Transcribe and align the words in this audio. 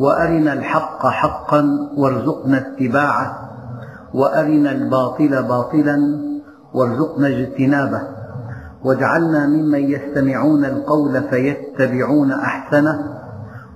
وأرنا 0.00 0.52
الحق 0.52 1.06
حقا 1.06 1.88
وارزقنا 1.96 2.58
اتباعه 2.58 3.50
وأرنا 4.14 4.72
الباطل 4.72 5.42
باطلا 5.42 6.20
وارزقنا 6.74 7.28
اجتنابه 7.28 8.02
واجعلنا 8.84 9.46
ممن 9.46 9.90
يستمعون 9.90 10.64
القول 10.64 11.22
فيتبعون 11.22 12.32
أحسنه 12.32 12.98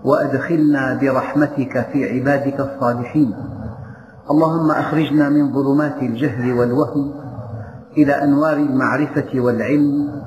وأدخلنا 0.05 0.99
برحمتك 1.01 1.87
في 1.93 2.11
عبادك 2.11 2.61
الصالحين. 2.61 3.35
اللهم 4.31 4.71
أخرجنا 4.71 5.29
من 5.29 5.53
ظلمات 5.53 6.03
الجهل 6.03 6.53
والوهم 6.53 7.15
إلى 7.97 8.13
أنوار 8.13 8.57
المعرفة 8.57 9.41
والعلم 9.41 10.23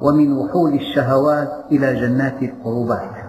ومن 0.00 0.32
وحول 0.32 0.74
الشهوات 0.74 1.50
إلى 1.72 1.94
جنات 2.00 2.42
القربات. 2.42 3.23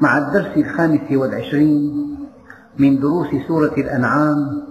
مع 0.00 0.18
الدرس 0.18 0.56
الخامس 0.56 1.12
والعشرين 1.12 2.16
من 2.78 3.00
دروس 3.00 3.26
سورة 3.48 3.74
الأنعام 3.78 4.62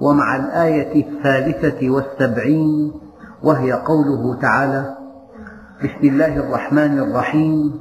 ومع 0.00 0.36
الآية 0.36 1.04
الثالثة 1.06 1.90
والسبعين 1.90 2.92
وهي 3.42 3.72
قوله 3.72 4.40
تعالى 4.40 4.96
بسم 5.84 6.08
الله 6.08 6.36
الرحمن 6.36 6.98
الرحيم 6.98 7.80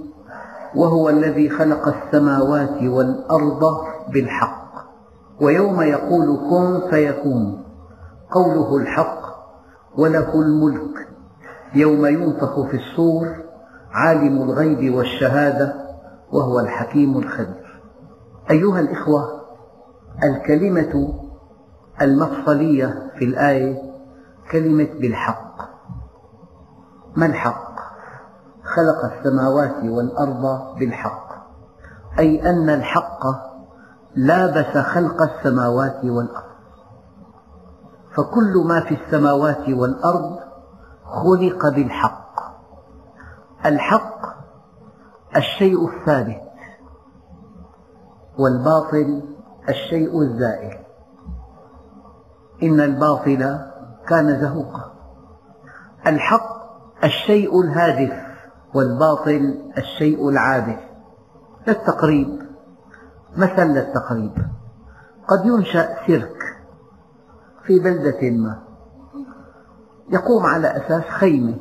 وهو 0.75 1.09
الذي 1.09 1.49
خلق 1.49 1.87
السماوات 1.87 2.83
والأرض 2.83 3.63
بالحق 4.13 4.65
ويوم 5.41 5.81
يقول 5.81 6.37
كن 6.49 6.89
فيكون 6.89 7.63
قوله 8.31 8.77
الحق 8.77 9.21
وله 9.97 10.41
الملك 10.41 11.07
يوم 11.75 12.05
ينفخ 12.05 12.61
في 12.61 12.77
الصور 12.77 13.27
عالم 13.91 14.41
الغيب 14.41 14.95
والشهادة 14.95 15.84
وهو 16.31 16.59
الحكيم 16.59 17.17
الخبير. 17.17 17.81
أيها 18.51 18.79
الإخوة 18.79 19.41
الكلمة 20.23 21.13
المفصلية 22.01 23.11
في 23.19 23.25
الآية 23.25 23.81
كلمة 24.51 24.89
بالحق. 25.01 25.55
ما 27.15 27.25
الحق؟ 27.25 27.75
خلق 28.63 29.05
السماوات 29.05 29.83
والأرض 29.83 30.75
بالحق. 30.79 31.25
أي 32.19 32.49
أن 32.49 32.69
الحق 32.69 33.23
لابس 34.15 34.77
خلق 34.77 35.21
السماوات 35.21 36.05
والأرض. 36.05 36.55
فكل 38.15 38.63
ما 38.67 38.79
في 38.79 38.97
السماوات 39.05 39.69
والأرض 39.69 40.39
خلق 41.03 41.69
بالحق. 41.69 42.35
الحق 43.65 44.14
الشيء 45.35 45.87
الثابت 45.87 46.41
والباطل 48.39 49.23
الشيء 49.69 50.21
الزائل. 50.21 50.77
إن 52.63 52.81
الباطل 52.81 53.59
كان 54.07 54.41
زهوقا. 54.41 54.91
الحق 56.07 56.55
الشيء 57.03 57.61
الهادف 57.61 58.13
والباطل 58.73 59.71
الشيء 59.77 60.29
العابث 60.29 60.79
للتقريب 61.67 62.41
مثل 63.37 63.63
للتقريب. 63.63 64.31
قد 65.27 65.45
ينشأ 65.45 66.05
سيرك 66.05 66.37
في 67.63 67.79
بلدة 67.79 68.29
ما. 68.29 68.59
يقوم 70.09 70.45
على 70.45 70.77
أساس 70.77 71.03
خيمة. 71.03 71.57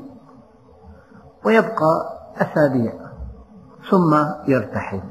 ويبقى 1.44 2.18
أسابيع. 2.36 3.03
ثم 3.90 4.14
يرتحل. 4.48 5.02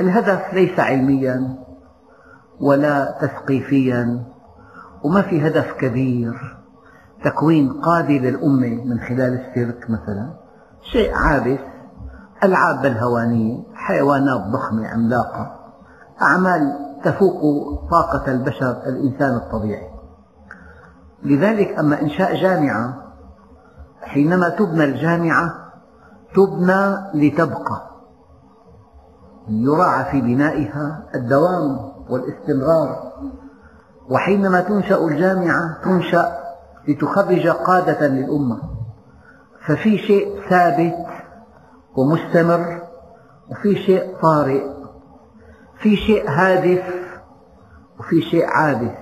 الهدف 0.00 0.54
ليس 0.54 0.80
علميا 0.80 1.56
ولا 2.60 3.18
تثقيفيا 3.20 4.24
وما 5.04 5.22
في 5.22 5.48
هدف 5.48 5.72
كبير. 5.72 6.58
تكوين 7.24 7.72
قادة 7.72 8.14
للأمة 8.14 8.84
من 8.84 9.00
خلال 9.00 9.40
السيرك 9.40 9.90
مثلا. 9.90 10.34
شيء 10.92 11.14
عابث 11.14 11.60
ألعاب 12.42 12.82
بالهوانية 12.82 13.62
حيوانات 13.74 14.40
ضخمة 14.40 14.88
عملاقة. 14.88 15.56
أعمال 16.22 16.72
تفوق 17.04 17.40
طاقة 17.90 18.32
البشر 18.32 18.82
الإنسان 18.86 19.36
الطبيعي. 19.36 19.90
لذلك 21.22 21.78
أما 21.78 22.02
إنشاء 22.02 22.34
جامعة 22.34 22.94
حينما 24.02 24.48
تبنى 24.48 24.84
الجامعة 24.84 25.63
تبنى 26.34 26.96
لتبقى. 27.14 27.90
يراعى 29.48 30.04
في 30.04 30.20
بنائها 30.20 31.02
الدوام 31.14 31.92
والاستمرار. 32.10 33.12
وحينما 34.10 34.60
تنشأ 34.60 35.04
الجامعة 35.04 35.84
تنشأ 35.84 36.38
لتخرج 36.88 37.48
قادة 37.48 38.06
للأمة. 38.06 38.58
ففي 39.66 39.98
شيء 39.98 40.40
ثابت 40.48 41.06
ومستمر 41.96 42.82
وفي 43.50 43.76
شيء 43.76 44.16
طارئ 44.22 44.74
في 45.78 45.96
شيء 45.96 46.30
هادف 46.30 46.82
وفي 48.00 48.22
شيء 48.22 48.46
عابث. 48.46 48.94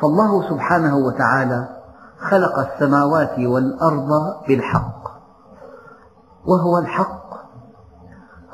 فالله 0.00 0.48
سبحانه 0.50 0.96
وتعالى 0.96 1.68
خلق 2.18 2.58
السماوات 2.58 3.38
والأرض 3.38 4.08
بالحق. 4.48 5.01
وهو 6.46 6.78
الحق 6.78 7.22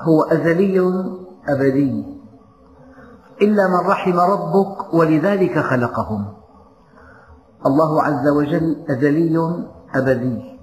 هو 0.01 0.23
أزلي 0.23 0.81
أبدي. 1.49 2.19
إلا 3.43 3.69
من 3.69 3.91
رحم 3.91 4.21
ربك 4.21 4.95
ولذلك 4.95 5.59
خلقهم. 5.59 6.25
الله 7.67 8.03
عز 8.03 8.29
وجل 8.29 8.85
أزلي 8.91 9.65
أبدي. 9.95 10.59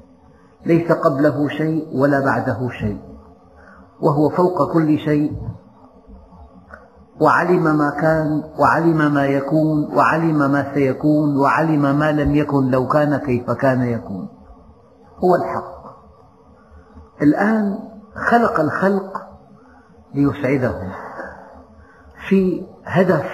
ليس 0.66 0.92
قبله 0.92 1.48
شيء 1.48 2.00
ولا 2.00 2.20
بعده 2.20 2.70
شيء. 2.70 3.02
وهو 4.02 4.30
فوق 4.30 4.74
كل 4.74 4.98
شيء. 4.98 5.32
وعلم 7.22 7.64
ما 7.78 7.90
كان 8.02 8.44
وعلم 8.60 9.14
ما 9.14 9.26
يكون 9.26 9.96
وعلم 9.96 10.38
ما 10.38 10.74
سيكون 10.74 11.38
وعلم 11.38 12.00
ما 12.00 12.12
لم 12.12 12.36
يكن 12.36 12.72
لو 12.72 12.88
كان 12.88 13.18
كيف 13.18 13.52
كان 13.52 13.82
يكون. 13.82 14.30
هو 15.24 15.36
الحق. 15.36 15.85
الآن 17.22 17.80
خلق 18.30 18.60
الخلق 18.60 19.22
ليسعدهم 20.14 20.92
في 22.28 22.68
هدف 22.86 23.26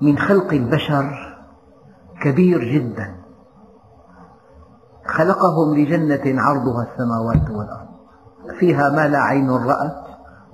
من 0.00 0.18
خلق 0.18 0.52
البشر 0.52 1.36
كبير 2.22 2.64
جدا. 2.64 3.16
خلقهم 5.06 5.74
لجنة 5.74 6.42
عرضها 6.42 6.86
السماوات 6.92 7.50
والأرض. 7.50 7.88
فيها 8.58 8.88
ما 8.90 9.08
لا 9.08 9.18
عين 9.18 9.50
رأت 9.50 10.04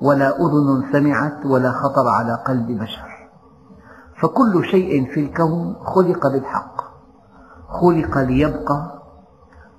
ولا 0.02 0.28
أذن 0.28 0.92
سمعت 0.92 1.46
ولا 1.46 1.72
خطر 1.72 2.08
على 2.08 2.34
قلب 2.46 2.66
بشر. 2.66 3.28
فكل 4.20 4.64
شيء 4.64 5.14
في 5.14 5.20
الكون 5.20 5.76
خلق 5.84 6.26
بالحق. 6.26 6.80
خلق 7.68 8.18
ليبقى 8.18 9.02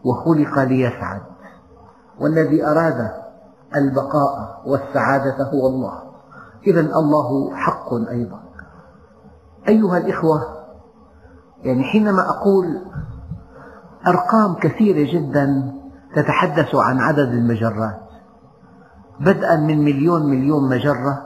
وخلق 0.03 0.59
ليسعد. 0.59 1.21
والذي 2.19 2.65
أراد 2.65 3.11
البقاء 3.75 4.61
والسعادة 4.65 5.43
هو 5.43 5.67
الله. 5.67 6.01
إذا 6.67 6.81
الله 6.81 7.55
حق 7.55 7.93
أيضا. 7.93 8.39
أيها 9.67 9.97
الإخوة 9.97 10.57
يعني 11.63 11.83
حينما 11.83 12.29
أقول 12.29 12.81
أرقام 14.07 14.53
كثيرة 14.53 15.13
جدا 15.13 15.73
تتحدث 16.15 16.75
عن 16.75 16.99
عدد 16.99 17.29
المجرات 17.29 17.99
بدءا 19.19 19.55
من 19.55 19.83
مليون 19.83 20.29
مليون 20.29 20.69
مجرة 20.69 21.21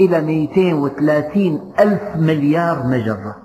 إلى 0.00 0.20
230 0.20 1.72
ألف 1.80 2.16
مليار 2.16 2.86
مجرة. 2.86 3.36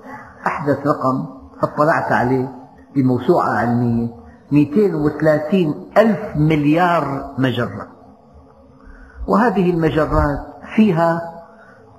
أحدث 0.48 0.88
رقم 0.88 1.26
اطلعت 1.64 2.12
عليه 2.12 2.52
بموسوعة 2.96 3.50
علمية. 3.50 4.25
230 4.52 5.90
ألف 5.98 6.20
مليار 6.36 7.34
مجرة. 7.38 7.88
وهذه 9.28 9.70
المجرات 9.70 10.40
فيها 10.76 11.22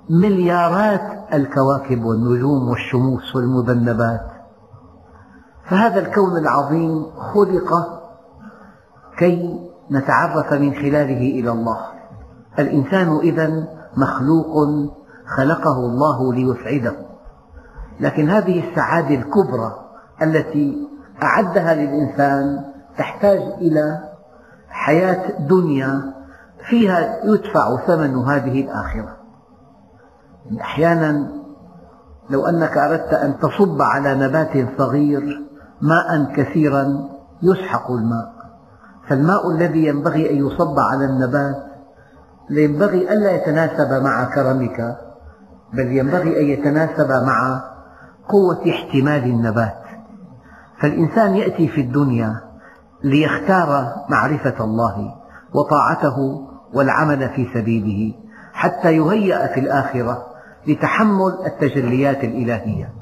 مليارات 0.09 1.33
الكواكب 1.33 2.03
والنجوم 2.03 2.69
والشموس 2.69 3.35
والمذنبات. 3.35 4.27
فهذا 5.69 5.99
الكون 5.99 6.37
العظيم 6.37 7.05
خلق 7.33 7.73
كي 9.17 9.59
نتعرف 9.91 10.53
من 10.53 10.73
خلاله 10.73 11.39
إلى 11.39 11.51
الله. 11.51 11.77
الإنسان 12.59 13.17
إذا 13.17 13.67
مخلوق 13.97 14.53
خلقه 15.37 15.79
الله 15.79 16.33
ليسعده. 16.33 16.95
لكن 17.99 18.29
هذه 18.29 18.69
السعادة 18.69 19.15
الكبرى 19.15 19.73
التي 20.21 20.87
أعدها 21.23 21.73
للإنسان 21.73 22.63
تحتاج 22.97 23.39
إلى 23.39 23.99
حياة 24.69 25.31
دنيا 25.39 26.13
فيها 26.69 27.19
يدفع 27.23 27.77
ثمن 27.77 28.15
هذه 28.15 28.61
الآخرة. 28.61 29.17
أحيانا 30.61 31.27
لو 32.29 32.45
أنك 32.45 32.77
أردت 32.77 33.13
أن 33.13 33.39
تصب 33.39 33.81
على 33.81 34.15
نبات 34.15 34.67
صغير 34.77 35.41
ماء 35.81 36.33
كثيرا 36.35 37.09
يسحق 37.41 37.91
الماء. 37.91 38.33
فالماء 39.09 39.51
الذي 39.51 39.85
ينبغي 39.85 40.31
أن 40.31 40.47
يصب 40.47 40.79
على 40.79 41.05
النبات 41.05 41.63
ينبغي 42.49 43.13
ألا 43.13 43.31
يتناسب 43.31 44.03
مع 44.03 44.23
كرمك 44.23 44.97
بل 45.73 45.91
ينبغي 45.91 46.41
أن 46.41 46.45
يتناسب 46.45 47.11
مع 47.11 47.63
قوة 48.29 48.69
احتمال 48.69 49.23
النبات. 49.23 49.86
فالإنسان 50.81 51.35
يأتي 51.35 51.67
في 51.67 51.81
الدنيا 51.81 52.41
ليختار 53.03 53.95
معرفة 54.09 54.63
الله 54.63 55.15
وطاعته 55.53 56.47
والعمل 56.73 57.29
في 57.29 57.47
سبيله 57.53 58.13
حتى 58.53 58.91
يهيأ 58.95 59.53
في 59.53 59.59
الآخرة 59.59 60.25
لتحمل 60.67 61.37
التجليات 61.45 62.23
الإلهية. 62.23 62.93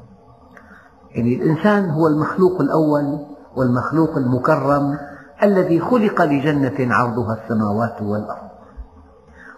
يعني 1.10 1.34
الإنسان 1.34 1.90
هو 1.90 2.06
المخلوق 2.06 2.60
الأول 2.60 3.26
والمخلوق 3.56 4.16
المكرم 4.16 4.98
الذي 5.42 5.80
خلق 5.80 6.22
لجنة 6.22 6.94
عرضها 6.94 7.38
السماوات 7.42 8.02
والأرض 8.02 8.50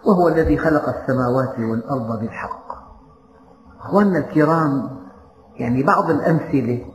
وهو 0.05 0.27
الذي 0.27 0.57
خلق 0.57 0.89
السماوات 0.89 1.59
والأرض 1.59 2.19
بالحق. 2.19 2.69
أخواننا 3.81 4.19
الكرام 4.19 4.89
يعني 5.55 5.83
بعض 5.83 6.09
الأمثلة 6.09 6.85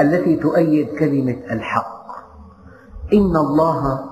التي 0.00 0.36
تؤيد 0.36 0.98
كلمة 0.98 1.42
الحق. 1.50 2.02
إن 3.12 3.36
الله 3.36 4.04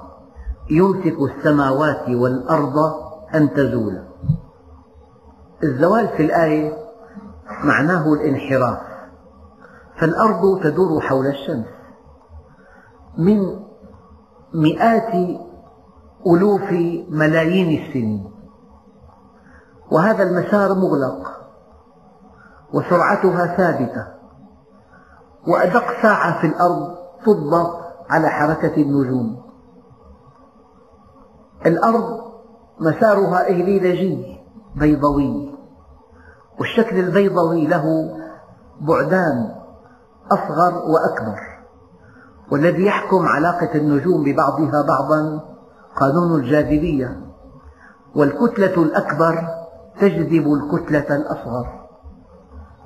يمسك 0.70 1.16
السماوات 1.20 2.08
والأرض 2.08 2.78
أن 3.34 3.54
تزولا 3.54 4.04
الزوال 5.62 6.08
في 6.08 6.22
الآية 6.22 6.72
معناه 7.64 8.12
الانحراف. 8.12 8.78
فالأرض 10.00 10.60
تدور 10.62 11.00
حول 11.00 11.26
الشمس. 11.26 11.66
من 13.18 13.60
مئات 14.54 15.14
ألوف 16.26 16.72
ملايين 17.08 17.82
السنين. 17.82 18.30
وهذا 19.90 20.22
المسار 20.22 20.74
مغلق. 20.74 21.40
وسرعتها 22.72 23.46
ثابتة. 23.46 24.19
وأدق 25.48 26.02
ساعة 26.02 26.40
في 26.40 26.46
الأرض 26.46 26.96
تضبط 27.26 27.80
على 28.10 28.28
حركة 28.28 28.82
النجوم. 28.82 29.42
الأرض 31.66 32.20
مسارها 32.80 33.50
إهليلجي 33.50 34.40
بيضوي 34.76 35.54
والشكل 36.60 36.98
البيضوي 36.98 37.66
له 37.66 37.84
بعدان 38.80 39.54
أصغر 40.32 40.74
وأكبر 40.74 41.40
والذي 42.52 42.86
يحكم 42.86 43.26
علاقة 43.26 43.74
النجوم 43.74 44.24
ببعضها 44.24 44.82
بعضا 44.82 45.40
قانون 46.00 46.40
الجاذبية 46.40 47.20
والكتلة 48.14 48.82
الأكبر 48.82 49.48
تجذب 50.00 50.52
الكتلة 50.52 51.16
الأصغر 51.16 51.88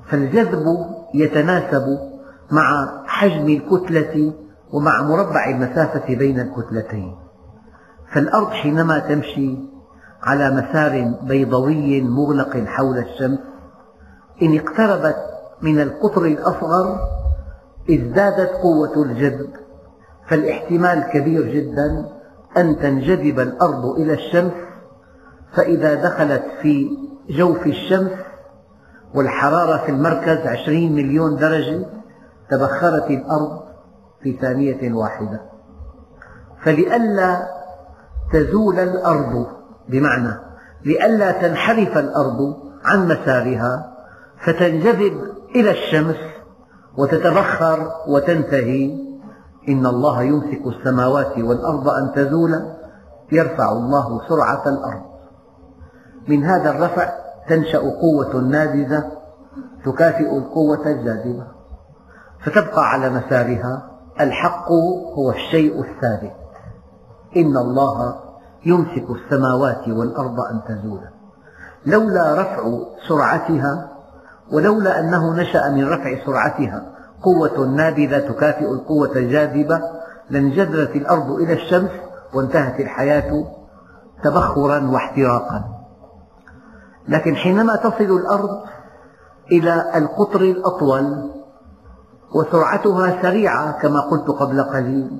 فالجذب 0.09 0.65
يتناسب 1.13 2.14
مع 2.51 2.87
حجم 3.05 3.47
الكتلة 3.49 4.33
ومع 4.73 5.01
مربع 5.01 5.49
المسافة 5.49 6.15
بين 6.15 6.39
الكتلتين. 6.39 7.15
فالأرض 8.13 8.49
حينما 8.49 8.99
تمشي 8.99 9.57
على 10.23 10.51
مسار 10.51 11.13
بيضوي 11.21 12.01
مغلق 12.01 12.57
حول 12.57 12.97
الشمس 12.97 13.39
إن 14.41 14.55
اقتربت 14.59 15.15
من 15.61 15.79
القطر 15.81 16.25
الأصغر 16.25 16.99
ازدادت 17.89 18.49
قوة 18.63 19.03
الجذب. 19.03 19.49
فالاحتمال 20.27 21.03
كبير 21.13 21.53
جدا 21.53 22.05
أن 22.57 22.77
تنجذب 22.79 23.39
الأرض 23.39 23.85
إلى 23.85 24.13
الشمس 24.13 24.51
فإذا 25.53 25.93
دخلت 25.95 26.43
في 26.61 26.89
جوف 27.29 27.65
الشمس 27.67 28.11
والحرارة 29.15 29.77
في 29.85 29.91
المركز 29.91 30.37
عشرين 30.47 30.95
مليون 30.95 31.35
درجة 31.35 31.85
تبخرت 32.49 33.09
الأرض 33.09 33.59
في 34.23 34.37
ثانية 34.41 34.93
واحدة. 34.93 35.41
فلئلا 36.63 37.47
تزول 38.33 38.79
الأرض 38.79 39.47
بمعنى 39.89 40.33
لئلا 40.85 41.31
تنحرف 41.31 41.97
الأرض 41.97 42.57
عن 42.83 43.07
مسارها 43.07 43.91
فتنجذب 44.45 45.21
إلى 45.55 45.71
الشمس 45.71 46.17
وتتبخر 46.97 47.91
وتنتهي. 48.07 49.05
إن 49.69 49.85
الله 49.85 50.23
يمسك 50.23 50.61
السماوات 50.67 51.37
والأرض 51.37 51.89
أن 51.89 52.11
تزولا 52.15 52.75
يرفع 53.31 53.71
الله 53.71 54.27
سرعة 54.29 54.69
الأرض. 54.69 55.01
من 56.27 56.43
هذا 56.43 56.69
الرفع 56.69 57.09
تنشأ 57.49 57.79
قوة 57.79 58.41
نابذة 58.41 59.11
تكافئ 59.85 60.37
القوة 60.37 60.87
الجاذبة 60.87 61.54
فتبقى 62.45 62.89
على 62.89 63.09
مسارها. 63.09 63.91
الحق 64.19 64.71
هو 65.17 65.31
الشيء 65.31 65.81
الثابت. 65.81 66.35
إن 67.37 67.57
الله 67.57 68.15
يمسك 68.65 69.05
السماوات 69.09 69.87
والأرض 69.87 70.39
أن 70.39 70.61
تزولا. 70.67 71.09
لولا 71.85 72.41
رفع 72.41 72.79
سرعتها 73.07 73.89
ولولا 74.51 74.99
أنه 74.99 75.33
نشأ 75.33 75.69
من 75.69 75.89
رفع 75.89 76.25
سرعتها 76.25 76.85
قوة 77.23 77.65
نابذة 77.65 78.19
تكافئ 78.19 78.71
القوة 78.71 79.11
الجاذبة. 79.15 79.81
لانجذبت 80.29 80.95
الأرض 80.95 81.31
إلى 81.31 81.53
الشمس 81.53 81.91
وانتهت 82.33 82.79
الحياة 82.79 83.45
تبخرا 84.23 84.91
واحتراقا. 84.91 85.63
لكن 87.07 87.35
حينما 87.35 87.75
تصل 87.75 88.17
الأرض 88.17 88.61
إلى 89.51 89.97
القطر 89.97 90.41
الأطول 90.41 91.34
وسرعتها 92.33 93.21
سريعة 93.21 93.71
كما 93.81 93.99
قلت 93.99 94.27
قبل 94.27 94.63
قليل 94.63 95.11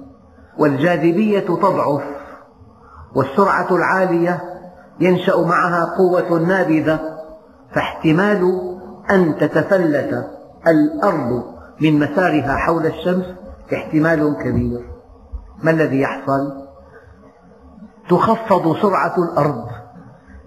والجاذبية 0.57 1.39
تضعف 1.39 2.03
والسرعة 3.15 3.75
العالية 3.75 4.43
ينشأ 4.99 5.37
معها 5.37 5.85
قوة 5.85 6.39
نابذة 6.39 6.99
فاحتمال 7.75 8.61
أن 9.11 9.37
تتفلت 9.37 10.27
الأرض 10.67 11.43
من 11.81 11.99
مسارها 11.99 12.55
حول 12.55 12.85
الشمس 12.85 13.25
احتمال 13.73 14.37
كبير 14.43 14.89
ما 15.63 15.71
الذي 15.71 16.01
يحصل؟ 16.01 16.65
تخفض 18.09 18.81
سرعة 18.81 19.15
الأرض 19.17 19.67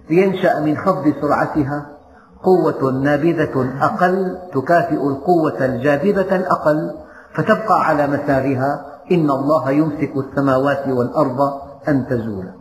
لينشأ 0.09 0.59
من 0.59 0.77
خفض 0.77 1.13
سرعتها 1.21 1.98
قوة 2.43 2.91
نابذة 2.91 3.73
أقل 3.81 4.37
تكافئ 4.53 5.07
القوة 5.07 5.65
الجاذبة 5.65 6.35
الأقل 6.35 6.95
فتبقى 7.35 7.85
على 7.85 8.07
مسارها 8.07 8.85
إن 9.11 9.29
الله 9.29 9.71
يمسك 9.71 10.11
السماوات 10.17 10.87
والأرض 10.87 11.41
أن 11.87 12.07
تزولا 12.07 12.53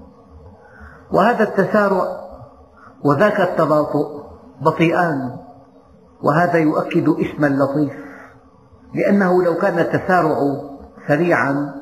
وهذا 1.13 1.43
التسارع 1.43 2.05
وذاك 3.05 3.41
التباطؤ 3.41 4.23
بطيئان 4.61 5.37
وهذا 6.23 6.59
يؤكد 6.59 7.09
اسما 7.09 7.47
لطيف 7.47 7.93
لأنه 8.95 9.43
لو 9.43 9.55
كان 9.55 9.79
التسارع 9.79 10.39
سريعا 11.09 11.75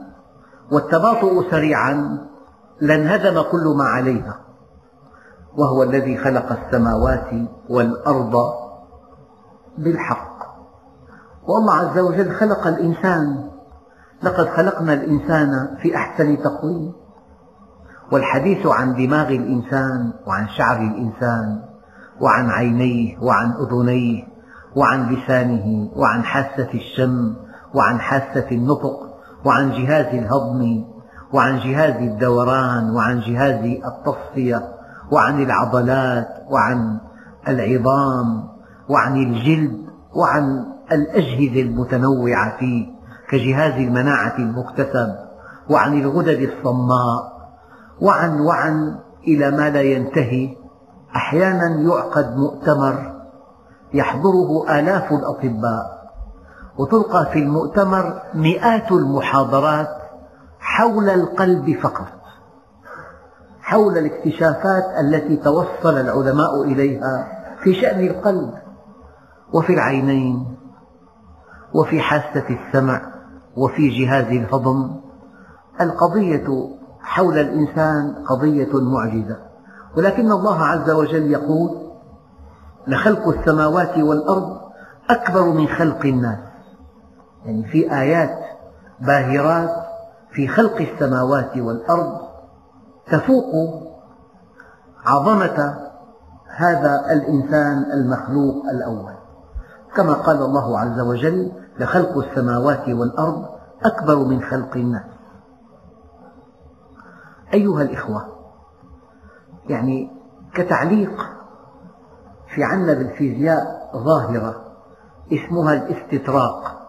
والتباطؤ 0.73 1.51
سريعا 1.51 2.19
لانهدم 2.81 3.43
كل 3.43 3.75
ما 3.79 3.85
عليها. 3.85 4.46
وهو 5.57 5.83
الذي 5.83 6.19
خلق 6.19 6.53
السماوات 6.53 7.31
والأرض 7.71 8.35
بالحق. 9.79 10.37
والله 11.49 11.75
عز 11.75 11.99
وجل 11.99 12.33
خلق 12.33 12.67
الإنسان. 12.67 13.51
لقد 14.23 14.49
خلقنا 14.49 14.93
الإنسان 14.93 15.77
في 15.83 15.97
أحسن 15.97 16.43
تقويم. 16.43 16.93
والحديث 18.13 18.67
عن 18.67 18.95
دماغ 18.95 19.29
الإنسان 19.29 20.13
وعن 20.27 20.49
شعر 20.49 20.77
الإنسان 20.77 21.63
وعن 22.21 22.51
عينيه 22.51 23.19
وعن 23.23 23.53
أذنيه 23.53 24.25
وعن 24.77 25.15
لسانه 25.15 25.91
وعن 25.97 26.23
حاسة 26.23 26.69
الشم 26.75 27.35
وعن 27.75 28.01
حاسة 28.01 28.47
النطق 28.53 28.99
وعن 29.45 29.71
جهاز 29.71 30.07
الهضم 30.15 30.85
وعن 31.33 31.59
جهاز 31.59 31.95
الدوران 31.95 32.91
وعن 32.91 33.21
جهاز 33.21 33.65
التصفية 33.65 34.76
وعن 35.13 35.43
العضلات 35.43 36.29
وعن 36.51 36.99
العظام 37.49 38.49
وعن 38.89 39.17
الجلد 39.17 39.87
وعن 40.15 40.67
الأجهزة 40.93 41.63
المتنوعة 41.63 42.59
فيه 42.59 42.87
كجهاز 43.29 43.73
المناعة 43.73 44.39
المكتسب 44.39 45.15
وعن 45.71 46.01
الغدد 46.01 46.51
الصماء 46.51 47.37
وعن 48.01 48.41
وعن 48.41 48.99
إلى 49.29 49.51
ما 49.51 49.71
لا 49.71 49.83
ينتهي. 49.83 50.57
أحيانا 51.17 51.67
يعقد 51.67 52.37
مؤتمر 52.37 53.13
يحضره 53.95 54.79
آلاف 54.79 55.13
الأطباء 55.13 56.07
وتلقى 56.79 57.27
في 57.33 57.39
المؤتمر 57.39 58.23
مئات 58.35 58.93
المحاضرات 58.93 59.89
حول 60.61 61.11
القلب 61.11 61.79
فقط. 61.83 62.07
حول 63.67 63.99
الاكتشافات 63.99 64.85
التي 65.01 65.37
توصل 65.37 65.99
العلماء 65.99 66.63
إليها 66.63 67.29
في 67.63 67.75
شأن 67.75 68.07
القلب 68.07 68.55
وفي 69.53 69.73
العينين 69.73 70.57
وفي 71.75 72.01
حاسة 72.01 72.45
السمع 72.51 73.03
وفي 73.57 73.89
جهاز 73.89 74.25
الهضم. 74.25 75.01
القضية 75.81 76.69
حول 77.01 77.39
الإنسان 77.39 78.15
قضية 78.29 78.81
معجزة. 78.81 79.37
ولكن 79.97 80.33
الله 80.33 80.65
عز 80.65 80.91
وجل 80.91 81.31
يقول 81.31 81.71
لخلق 82.87 83.29
السماوات 83.29 83.99
والأرض 83.99 84.61
أكبر 85.11 85.45
من 85.45 85.67
خلق 85.69 86.07
الناس. 86.07 86.39
يعني 87.45 87.65
في 87.65 87.93
آيات 87.93 88.39
باهرات 89.01 89.71
في 90.31 90.49
خلق 90.49 90.81
السماوات 90.81 91.57
والأرض 91.57 92.26
تفوق 93.11 93.53
عظمة 95.07 95.79
هذا 96.57 97.13
الإنسان 97.13 97.93
المخلوق 97.93 98.65
الأول. 98.75 99.13
كما 99.97 100.13
قال 100.13 100.37
الله 100.37 100.79
عز 100.79 101.01
وجل 101.01 101.53
لخلق 101.79 102.19
السماوات 102.19 102.89
والأرض 102.89 103.49
أكبر 103.85 104.17
من 104.17 104.43
خلق 104.43 104.77
الناس. 104.77 105.05
أيها 107.55 107.83
الإخوة 107.83 108.27
يعني 109.69 110.11
كتعليق 110.55 111.27
في 112.55 112.65
عنا 112.65 112.95
بالفيزياء 112.95 113.91
ظاهرة 113.97 114.65
اسمها 115.33 115.73
الاستطراق. 115.73 116.83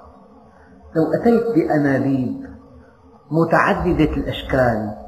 لو 0.95 1.13
أتيت 1.13 1.55
بأنابيب 1.55 2.47
متعددة 3.31 4.11
الأشكال 4.17 5.06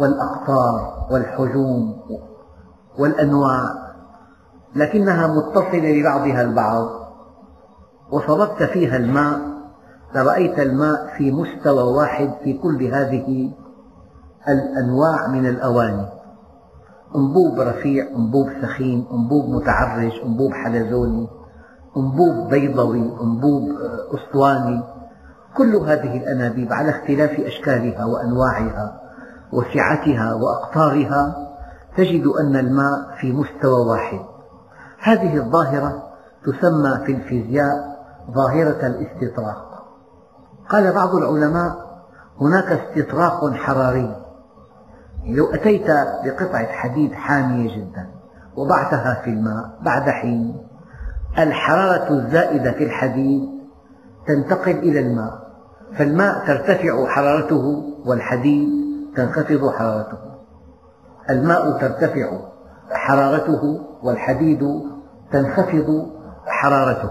والأقطار 0.00 1.06
والحجوم 1.10 1.96
والأنواع 2.98 3.74
لكنها 4.76 5.26
متصلة 5.26 6.00
ببعضها 6.00 6.42
البعض. 6.42 6.88
وصببت 8.10 8.62
فيها 8.62 8.96
الماء 8.96 9.40
لرأيت 10.14 10.58
الماء 10.58 11.16
في 11.18 11.32
مستوى 11.32 11.82
واحد 11.82 12.30
في 12.44 12.52
كل 12.52 12.84
هذه 12.84 13.50
الأنواع 14.48 15.26
من 15.26 15.46
الأواني. 15.46 16.06
أنبوب 17.16 17.60
رفيع 17.60 18.06
أنبوب 18.16 18.48
سخين 18.62 19.06
أنبوب 19.12 19.48
متعرج 19.50 20.12
أنبوب 20.24 20.52
حلزوني 20.52 21.28
أنبوب 21.96 22.48
بيضوي 22.48 23.16
أنبوب 23.22 23.68
أسطواني. 24.14 24.82
كل 25.56 25.76
هذه 25.76 26.16
الأنابيب 26.16 26.72
على 26.72 26.90
اختلاف 26.90 27.40
أشكالها 27.40 28.04
وأنواعها. 28.04 29.03
وسعتها 29.54 30.34
وأقطارها 30.34 31.36
تجد 31.96 32.26
أن 32.26 32.56
الماء 32.56 33.16
في 33.20 33.32
مستوى 33.32 33.86
واحد. 33.86 34.20
هذه 35.02 35.36
الظاهرة 35.36 36.02
تسمى 36.44 37.06
في 37.06 37.12
الفيزياء 37.12 37.96
ظاهرة 38.30 38.86
الاستطراق. 38.86 39.84
قال 40.68 40.92
بعض 40.92 41.14
العلماء 41.14 41.84
هناك 42.40 42.64
استطراق 42.64 43.52
حراري. 43.52 44.16
لو 45.26 45.54
أتيت 45.54 45.86
بقطعة 46.24 46.66
حديد 46.66 47.12
حامية 47.12 47.76
جدا 47.76 48.08
وضعتها 48.56 49.22
في 49.24 49.30
الماء 49.30 49.78
بعد 49.80 50.10
حين 50.10 50.56
الحرارة 51.38 52.10
الزائدة 52.10 52.72
في 52.72 52.84
الحديد 52.84 53.48
تنتقل 54.26 54.78
إلى 54.78 55.00
الماء 55.00 55.44
فالماء 55.98 56.46
ترتفع 56.46 57.06
حرارته 57.06 57.82
والحديد 58.06 58.83
تنخفض 59.16 59.70
حرارته. 59.70 60.18
الماء 61.30 61.78
ترتفع 61.78 62.38
حرارته 62.92 63.80
والحديد 64.02 64.82
تنخفض 65.32 66.10
حرارته. 66.46 67.10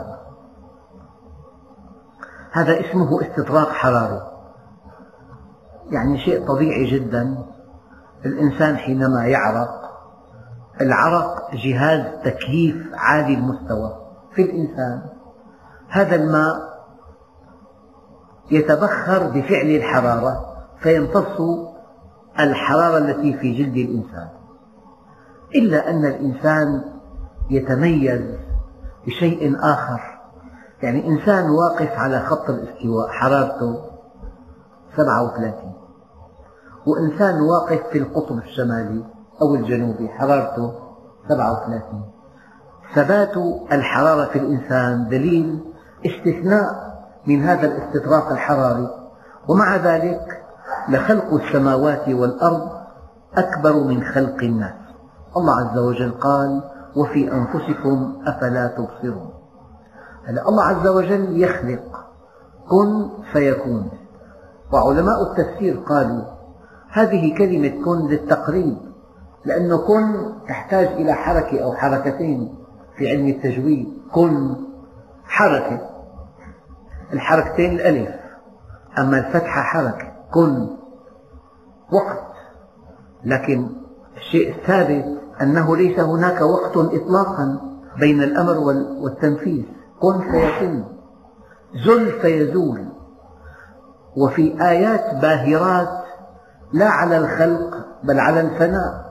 هذا 2.52 2.80
اسمه 2.80 3.22
استطراق 3.22 3.70
حراري. 3.70 4.22
يعني 5.90 6.18
شيء 6.18 6.48
طبيعي 6.48 6.86
جدا. 6.86 7.38
الإنسان 8.26 8.78
حينما 8.78 9.26
يعرق 9.26 9.84
العرق 10.82 11.56
جهاز 11.56 12.06
تكييف 12.24 12.76
عالي 12.94 13.34
المستوى 13.34 13.98
في 14.36 14.42
الإنسان. 14.42 15.02
هذا 15.90 16.16
الماء 16.16 16.74
يتبخر 18.52 19.28
بفعل 19.28 19.66
الحرارة 19.66 20.46
فيمتص 20.80 21.42
الحرارة 22.40 22.98
التي 22.98 23.38
في 23.38 23.64
جلد 23.64 23.76
الإنسان. 23.78 24.28
إلا 25.56 25.90
أن 25.90 26.06
الإنسان 26.06 26.84
يتميز 27.50 28.22
بشيء 29.08 29.58
آخر. 29.60 30.14
يعني 30.84 31.08
إنسان 31.08 31.50
واقف 31.50 31.92
على 31.92 32.20
خط 32.20 32.50
الاستواء 32.50 33.08
حرارته 33.08 33.82
37 34.98 35.74
وإنسان 36.86 37.42
واقف 37.42 37.88
في 37.92 37.98
القطب 37.98 38.38
الشمالي 38.38 39.06
أو 39.42 39.56
الجنوبي 39.56 40.10
حرارته 40.10 40.74
37 41.30 42.06
ثبات 42.96 43.38
الحرارة 43.72 44.26
في 44.26 44.40
الإنسان 44.40 45.08
دليل 45.10 45.64
استثناء 46.06 46.94
من 47.28 47.44
هذا 47.44 47.68
الاستطراق 47.68 48.32
الحراري. 48.32 48.90
ومع 49.48 49.76
ذلك 49.76 50.43
لخلق 50.90 51.34
السماوات 51.34 52.10
والأرض 52.10 52.70
أكبر 53.38 53.74
من 53.74 54.04
خلق 54.04 54.44
الناس. 54.44 54.74
الله 55.38 55.56
عز 55.56 55.78
وجل 55.78 56.12
قال 56.12 56.64
وفي 56.96 57.34
أنفسكم 57.34 58.22
أفلا 58.28 58.68
تبصرون 58.68 59.30
هلا 60.26 60.50
الله 60.50 60.64
عز 60.64 60.88
وجل 60.88 61.42
يخلق. 61.42 62.06
كن 62.70 63.10
فيكون. 63.34 63.90
وعلماء 64.74 65.32
التفسير 65.32 65.80
قالوا 65.80 66.24
هذه 66.92 67.38
كلمة 67.38 67.84
كن 67.86 68.08
للتقريب 68.08 68.78
لأنه 69.46 69.78
كن 69.78 70.34
تحتاج 70.48 70.88
إلى 70.88 71.14
حركة 71.14 71.64
أو 71.64 71.74
حركتين 71.74 72.56
في 72.98 73.10
علم 73.10 73.28
التجويد. 73.28 73.88
كن 74.12 74.56
حركة. 75.26 75.90
الحركتين 77.14 77.72
الألف 77.76 78.16
أما 78.98 79.18
الفتحة 79.18 79.62
حركة. 79.62 80.13
كن 80.34 80.68
وقت. 81.92 82.24
لكن 83.26 83.70
الشيء 84.18 84.56
الثابت 84.56 85.06
أنه 85.42 85.78
ليس 85.78 86.00
هناك 86.00 86.42
وقت 86.42 86.78
إطلاقا 86.78 87.60
بين 88.00 88.24
الأمر 88.24 88.58
والتنفيذ. 89.04 89.64
كن 90.00 90.20
فيكون 90.32 90.86
زل 91.86 92.12
فيزول. 92.22 92.86
وفي 94.18 94.70
آيات 94.70 95.22
باهرات 95.22 96.04
لا 96.74 96.90
على 96.90 97.18
الخلق 97.18 97.86
بل 98.04 98.20
على 98.20 98.42
الفناء. 98.42 99.04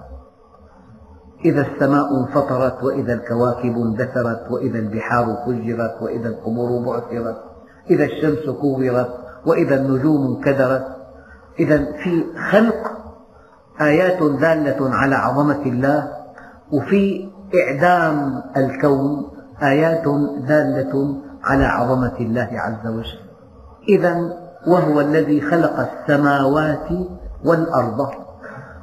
إذا 1.44 1.60
السماء 1.60 2.20
انفطرت 2.20 2.82
وإذا 2.82 3.14
الكواكب 3.14 3.76
اندثرت 3.76 4.50
وإذا 4.50 4.78
البحار 4.78 5.36
فجرت 5.46 6.02
وإذا 6.02 6.28
القبور 6.28 6.84
بعثرت. 6.86 7.42
إذا 7.90 8.04
الشمس 8.04 8.56
كورت 8.60 9.10
وإذا 9.46 9.74
النجوم 9.74 10.36
انكدرت. 10.36 11.01
إذا 11.60 11.92
في 11.92 12.24
خلق 12.50 12.92
آيات 13.80 14.22
دالة 14.22 14.94
على 14.94 15.14
عظمة 15.14 15.62
الله 15.66 16.12
وفي 16.72 17.28
إعدام 17.54 18.42
الكون 18.56 19.30
آيات 19.62 20.04
دالة 20.48 21.16
على 21.44 21.64
عظمة 21.64 22.16
الله 22.20 22.48
عز 22.52 22.86
وجل. 22.86 23.20
إذا 23.88 24.42
وهو 24.66 25.00
الذي 25.00 25.40
خلق 25.40 25.88
السماوات 25.88 26.88
والأرض. 27.44 28.08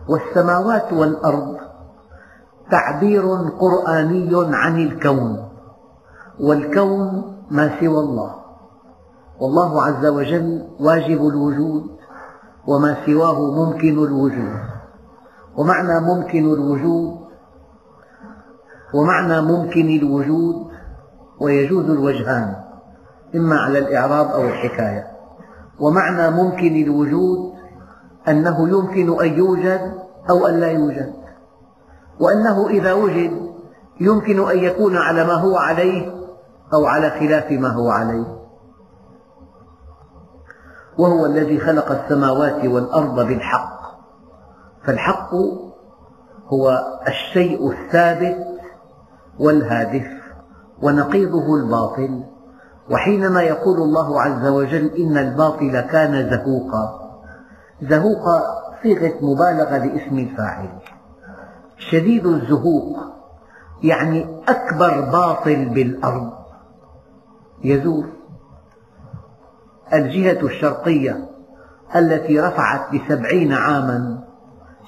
والسماوات 0.09 0.93
والأرض 0.93 1.57
تعبير 2.71 3.23
قرآني 3.59 4.55
عن 4.55 4.83
الكون. 4.83 5.49
والكون 6.39 7.35
ما 7.51 7.79
سوى 7.79 7.99
الله. 7.99 8.35
والله 9.39 9.83
عز 9.83 10.05
وجل 10.05 10.67
واجب 10.79 11.27
الوجود. 11.27 11.98
وما 12.67 13.05
سواه 13.05 13.51
ممكن 13.51 13.93
الوجود. 14.03 14.59
ومعنى 15.57 15.99
ممكن 15.99 16.53
الوجود 16.53 17.19
ومعنى 18.93 19.41
ممكن 19.41 19.89
الوجود 19.89 20.55
ويجوز 21.41 21.89
الوجهان 21.89 22.55
إما 23.35 23.55
على 23.55 23.79
الإعراب 23.79 24.27
أو 24.27 24.41
الحكاية. 24.41 25.07
ومعنى 25.79 26.31
ممكن 26.31 26.83
الوجود 26.83 27.53
أنه 28.27 28.69
يمكن 28.69 29.21
أن 29.21 29.33
يوجد 29.33 29.93
أو 30.29 30.47
أن 30.47 30.59
لا 30.59 30.71
يوجد. 30.71 31.13
وأنه 32.19 32.67
إذا 32.69 32.93
وجد 32.93 33.49
يمكن 34.01 34.49
أن 34.49 34.57
يكون 34.57 34.97
على 34.97 35.25
ما 35.25 35.33
هو 35.33 35.57
عليه 35.57 36.11
أو 36.73 36.85
على 36.85 37.09
خلاف 37.09 37.51
ما 37.51 37.69
هو 37.69 37.89
عليه. 37.89 38.38
وهو 40.99 41.25
الذي 41.25 41.59
خلق 41.59 41.91
السماوات 41.91 42.65
والأرض 42.65 43.27
بالحق. 43.27 43.79
فالحق 44.85 45.33
هو 46.47 46.83
الشيء 47.07 47.71
الثابت 47.71 48.47
والهادف 49.39 50.07
ونقيضه 50.81 51.55
الباطل. 51.55 52.23
وحينما 52.91 53.41
يقول 53.41 53.77
الله 53.77 54.21
عز 54.21 54.47
وجل 54.47 54.85
إن 54.85 55.17
الباطل 55.17 55.81
كان 55.81 56.29
زهوقا 56.29 56.99
زهوقا 57.81 58.43
صيغة 58.83 59.13
مبالغة 59.21 59.77
لاسم 59.77 60.19
الفاعل. 60.19 60.69
شديد 61.77 62.25
الزهوق 62.25 62.97
يعني 63.83 64.43
أكبر 64.47 65.01
باطل 65.01 65.69
بالأرض. 65.69 66.31
يزول 67.63 68.18
الجهة 69.93 70.45
الشرقية 70.45 71.29
التي 71.95 72.39
رفعت 72.39 72.81
بسبعين 72.93 73.53
عاما 73.53 74.19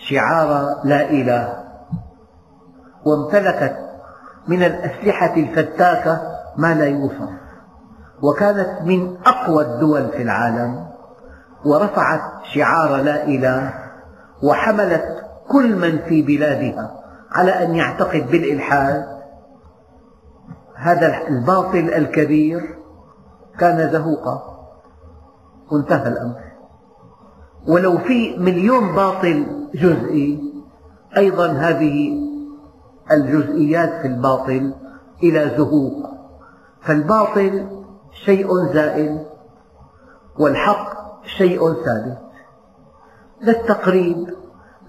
شعار 0.09 0.75
لا 0.83 1.09
إله 1.09 1.63
وامتلكت 3.05 3.77
من 4.47 4.63
الأسلحة 4.63 5.35
الفتاكة 5.35 6.21
ما 6.57 6.73
لا 6.73 6.85
يوصف 6.85 7.29
وكانت 8.21 8.81
من 8.81 9.17
أقوى 9.25 9.63
الدول 9.63 10.09
في 10.09 10.21
العالم 10.21 10.87
ورفعت 11.65 12.21
شعار 12.53 12.95
لا 12.95 13.23
إله 13.23 13.73
وحملت 14.43 15.25
كل 15.49 15.75
من 15.75 15.99
في 16.09 16.21
بلادها 16.21 17.01
على 17.31 17.51
أن 17.51 17.75
يعتقد 17.75 18.27
بالإلحاد. 18.31 19.05
هذا 20.75 21.27
الباطل 21.27 21.93
الكبير 21.95 22.75
كان 23.59 23.91
زهوقا. 23.91 24.50
وانتهى 25.71 26.07
الأمر. 26.07 26.41
ولو 27.67 27.97
في 27.97 28.37
مليون 28.37 28.95
باطل 28.95 29.67
جزئي 29.75 30.53
أيضا 31.17 31.47
هذه 31.47 32.19
الجزئيات 33.11 34.01
في 34.01 34.07
الباطل 34.07 34.73
إلى 35.23 35.51
زهوق. 35.57 36.09
فالباطل 36.81 37.67
شيء 38.25 38.73
زائل 38.73 39.25
والحق 40.39 40.93
شيء 41.37 41.73
ثابت. 41.73 42.17
للتقريب 43.41 44.27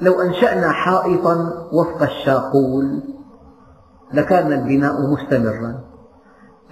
لو 0.00 0.20
أنشأنا 0.20 0.72
حائطا 0.72 1.68
وفق 1.72 2.02
الشاقول 2.02 3.02
لكان 4.12 4.52
البناء 4.52 5.10
مستمرا. 5.12 5.80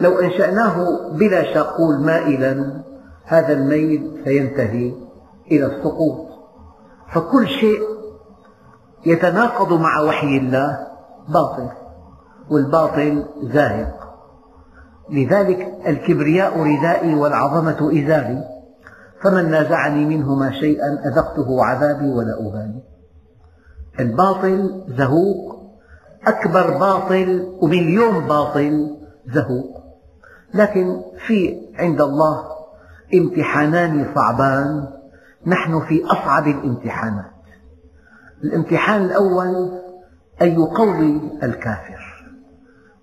لو 0.00 0.18
أنشأناه 0.18 1.08
بلا 1.12 1.54
شاقول 1.54 2.00
مائلا 2.00 2.82
هذا 3.30 3.52
الميل 3.52 4.20
سينتهي 4.24 4.94
إلى 5.50 5.66
السقوط. 5.66 6.26
فكل 7.12 7.48
شيء 7.48 7.80
يتناقض 9.06 9.72
مع 9.72 10.00
وحي 10.00 10.36
الله 10.36 10.78
باطل 11.28 11.68
والباطل 12.50 13.24
زاهق. 13.42 13.94
لذلك 15.10 15.74
الكبرياء 15.86 16.60
ردائي 16.60 17.14
والعظمة 17.14 18.02
إزاري 18.02 18.44
فمن 19.22 19.50
نازعني 19.50 20.04
منهما 20.04 20.50
شيئا 20.50 20.98
أذقته 21.04 21.64
عذابي 21.64 22.10
ولا 22.10 22.40
أبالي. 22.40 22.82
الباطل 24.00 24.84
زهوق 24.88 25.60
أكبر 26.26 26.78
باطل 26.78 27.58
ومليون 27.62 28.26
باطل 28.26 28.96
زهوق. 29.26 29.80
لكن 30.54 31.00
في 31.26 31.68
عند 31.78 32.00
الله 32.00 32.59
امتحانان 33.14 34.14
صعبان. 34.14 34.88
نحن 35.46 35.80
في 35.80 36.04
أصعب 36.04 36.46
الامتحانات. 36.46 37.30
الامتحان 38.44 39.02
الأول 39.02 39.80
أن 40.42 40.48
يقوي 40.48 41.20
الكافر 41.42 42.26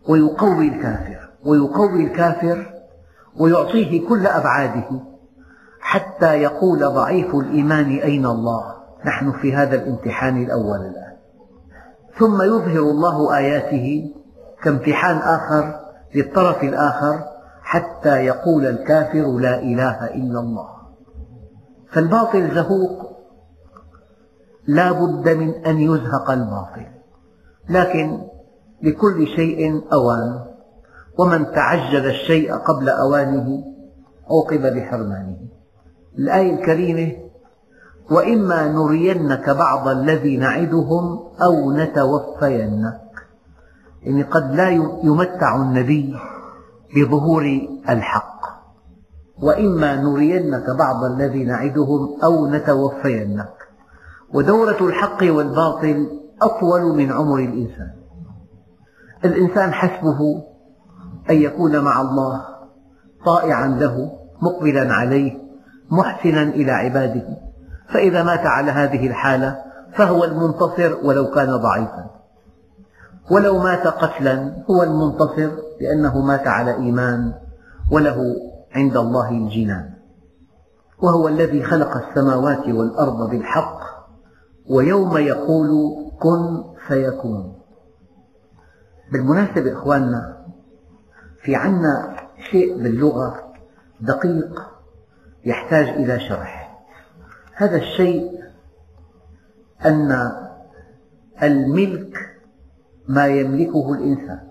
ويقوي 0.09 0.67
الكافر 0.67 1.29
ويقوي 1.45 2.03
الكافر 2.03 2.73
ويعطيه 3.39 4.07
كل 4.07 4.27
أبعاده 4.27 4.89
حتى 5.79 6.33
يقول 6.33 6.79
ضعيف 6.79 7.35
الإيمان 7.35 7.85
أين 7.85 8.25
الله. 8.25 8.77
نحن 9.05 9.31
في 9.31 9.55
هذا 9.55 9.75
الامتحان 9.75 10.43
الأول 10.43 10.79
الآن. 10.79 11.17
ثم 12.17 12.41
يظهر 12.41 12.79
الله 12.79 13.37
آياته 13.37 14.11
كامتحان 14.63 15.17
آخر 15.17 15.79
للطرف 16.15 16.63
الآخر 16.63 17.36
حتى 17.67 18.25
يقول 18.25 18.65
الكافر 18.65 19.37
لا 19.37 19.59
إله 19.59 20.05
إلا 20.05 20.39
الله. 20.39 20.69
فالباطل 21.91 22.55
زهوق. 22.55 23.17
لا 24.67 24.91
بد 24.91 25.29
من 25.29 25.65
أن 25.65 25.79
يزهق 25.79 26.31
الباطل. 26.31 26.85
لكن 27.69 28.21
لكل 28.81 29.27
شيء 29.35 29.81
أوان. 29.93 30.45
ومن 31.19 31.51
تعجل 31.51 32.05
الشيء 32.05 32.53
قبل 32.53 32.89
أوانه 32.89 33.63
عوقب 34.29 34.61
بحرمانه. 34.75 35.37
الآية 36.19 36.53
الكريمة 36.53 37.17
وإما 38.11 38.67
نرينك 38.67 39.49
بعض 39.49 39.87
الذي 39.87 40.37
نعدهم 40.37 41.19
أو 41.43 41.71
نتوفينك. 41.71 43.01
يعني 44.03 44.23
قد 44.23 44.55
لا 44.55 44.69
يمتع 45.03 45.55
النبي 45.55 46.15
بظهور 46.95 47.67
الحق. 47.89 48.37
وإما 49.41 49.95
نرينك 49.95 50.69
بعض 50.69 51.03
الذي 51.03 51.43
نعدهم 51.43 52.17
أو 52.23 52.47
نتوفينك. 52.47 53.53
ودورة 54.33 54.77
الحق 54.81 55.23
والباطل 55.23 56.07
أطول 56.41 56.81
من 56.81 57.11
عمر 57.11 57.39
الإنسان. 57.39 57.91
الإنسان 59.25 59.73
حسبه 59.73 60.43
أن 61.29 61.35
يكون 61.35 61.79
مع 61.79 62.01
الله 62.01 62.45
طائعا 63.25 63.67
له 63.67 64.11
مقبلا 64.41 64.93
عليه 64.93 65.37
محسنا 65.91 66.43
إلى 66.43 66.71
عباده. 66.71 67.37
فإذا 67.93 68.23
مات 68.23 68.45
على 68.45 68.71
هذه 68.71 69.07
الحالة 69.07 69.57
فهو 69.93 70.23
المنتصر 70.23 70.95
ولو 71.03 71.31
كان 71.31 71.55
ضعيفا. 71.57 72.09
ولو 73.31 73.59
مات 73.59 73.87
قتلا 73.87 74.53
هو 74.69 74.83
المنتصر 74.83 75.66
لأنه 75.81 76.21
مات 76.21 76.47
على 76.47 76.75
إيمان 76.75 77.33
وله 77.91 78.35
عند 78.71 78.97
الله 78.97 79.29
الجنان. 79.29 79.93
وهو 81.01 81.27
الذي 81.27 81.63
خلق 81.63 81.97
السماوات 81.97 82.67
والأرض 82.69 83.29
بالحق 83.29 83.79
ويوم 84.69 85.17
يقول 85.17 85.95
كن 86.19 86.63
فيكون. 86.87 87.53
بالمناسبة 89.11 89.73
إخواننا 89.73 90.45
في 91.43 91.55
عنا 91.55 92.17
شيء 92.51 92.83
باللغة 92.83 93.53
دقيق 94.01 94.61
يحتاج 95.45 95.87
إلى 95.87 96.19
شرح. 96.19 96.77
هذا 97.53 97.77
الشيء 97.77 98.31
أن 99.85 100.31
الملك 101.43 102.13
ما 103.07 103.27
يملكه 103.27 103.93
الإنسان. 103.93 104.46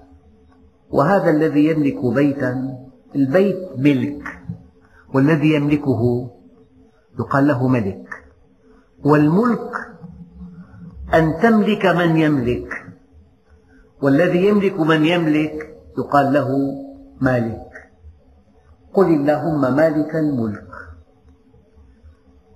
وهذا 0.96 1.30
الذي 1.30 1.66
يملك 1.70 2.04
بيتا 2.14 2.78
البيت 3.14 3.78
ملك 3.78 4.22
والذي 5.14 5.54
يملكه 5.54 6.30
يقال 7.18 7.46
له 7.46 7.68
ملك. 7.68 8.08
والملك 9.04 9.72
أن 11.14 11.38
تملك 11.42 11.86
من 11.86 12.16
يملك 12.16 12.68
والذي 14.02 14.46
يملك 14.46 14.80
من 14.80 15.04
يملك 15.04 15.76
يقال 15.98 16.32
له 16.32 16.48
مالك. 17.20 17.70
قل 18.94 19.06
اللهم 19.06 19.76
مالك 19.76 20.16
الملك. 20.16 20.72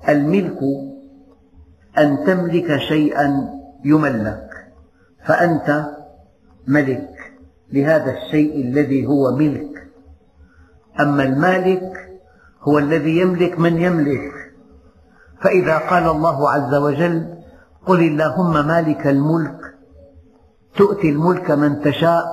الملك 0.09 0.61
أن 1.99 2.25
تملك 2.27 2.77
شيئا 2.89 3.49
يملك 3.85 4.51
فأنت 5.25 5.87
ملك. 6.67 7.20
لهذا 7.73 8.11
الشيء 8.11 8.61
الذي 8.61 9.07
هو 9.07 9.37
ملك 9.37 9.89
أما 11.01 11.23
المالك 11.23 12.11
هو 12.63 12.79
الذي 12.79 13.21
يملك 13.21 13.59
من 13.59 13.79
يملك. 13.79 14.33
فإذا 15.43 15.79
قال 15.79 16.09
الله 16.09 16.51
عز 16.51 16.75
وجل 16.75 17.35
قل 17.87 18.01
اللهم 18.01 18.67
مالك 18.67 19.07
الملك. 19.07 19.61
تؤتي 20.77 21.11
الملك 21.11 21.51
من 21.51 21.81
تشاء 21.81 22.25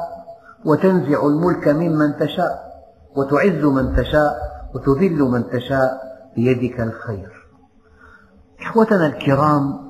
وتنزع 0.66 1.28
الملك 1.28 1.68
ممن 1.68 2.18
تشاء 2.18 2.84
وتعز 3.16 3.64
من 3.66 3.96
تشاء 3.96 4.34
وتذل 4.76 5.20
من 5.20 5.50
تشاء 5.50 6.02
بيدك 6.36 6.80
الخير. 6.80 7.32
إخوتنا 8.62 9.06
الكرام 9.06 9.88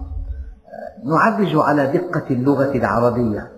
نعرج 1.05 1.55
على 1.55 1.88
دقة 1.88 2.25
اللغة 2.31 2.71
العربية. 2.71 3.57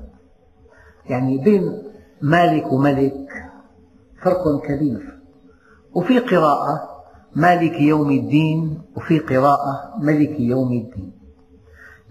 يعني 1.10 1.38
بين 1.38 1.84
مالك 2.22 2.72
وملك 2.72 3.28
فرق 4.24 4.62
كبير. 4.66 5.20
وفي 5.94 6.20
قراءة 6.20 6.90
مالك 7.36 7.82
يوم 7.82 8.12
الدين 8.12 8.82
وفي 8.96 9.20
قراءة 9.20 9.94
ملك 10.02 10.40
يوم 10.40 10.72
الدين. 10.72 11.12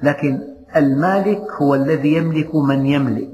لكن 0.03 0.41
المالك 0.77 1.53
هو 1.63 1.75
الذي 1.75 2.15
يملك 2.15 2.55
من 2.55 2.87
يملك. 2.87 3.31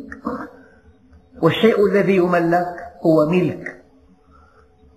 والشيء 1.42 1.86
الذي 1.86 2.16
يملك 2.16 2.76
هو 3.06 3.26
ملك. 3.26 3.84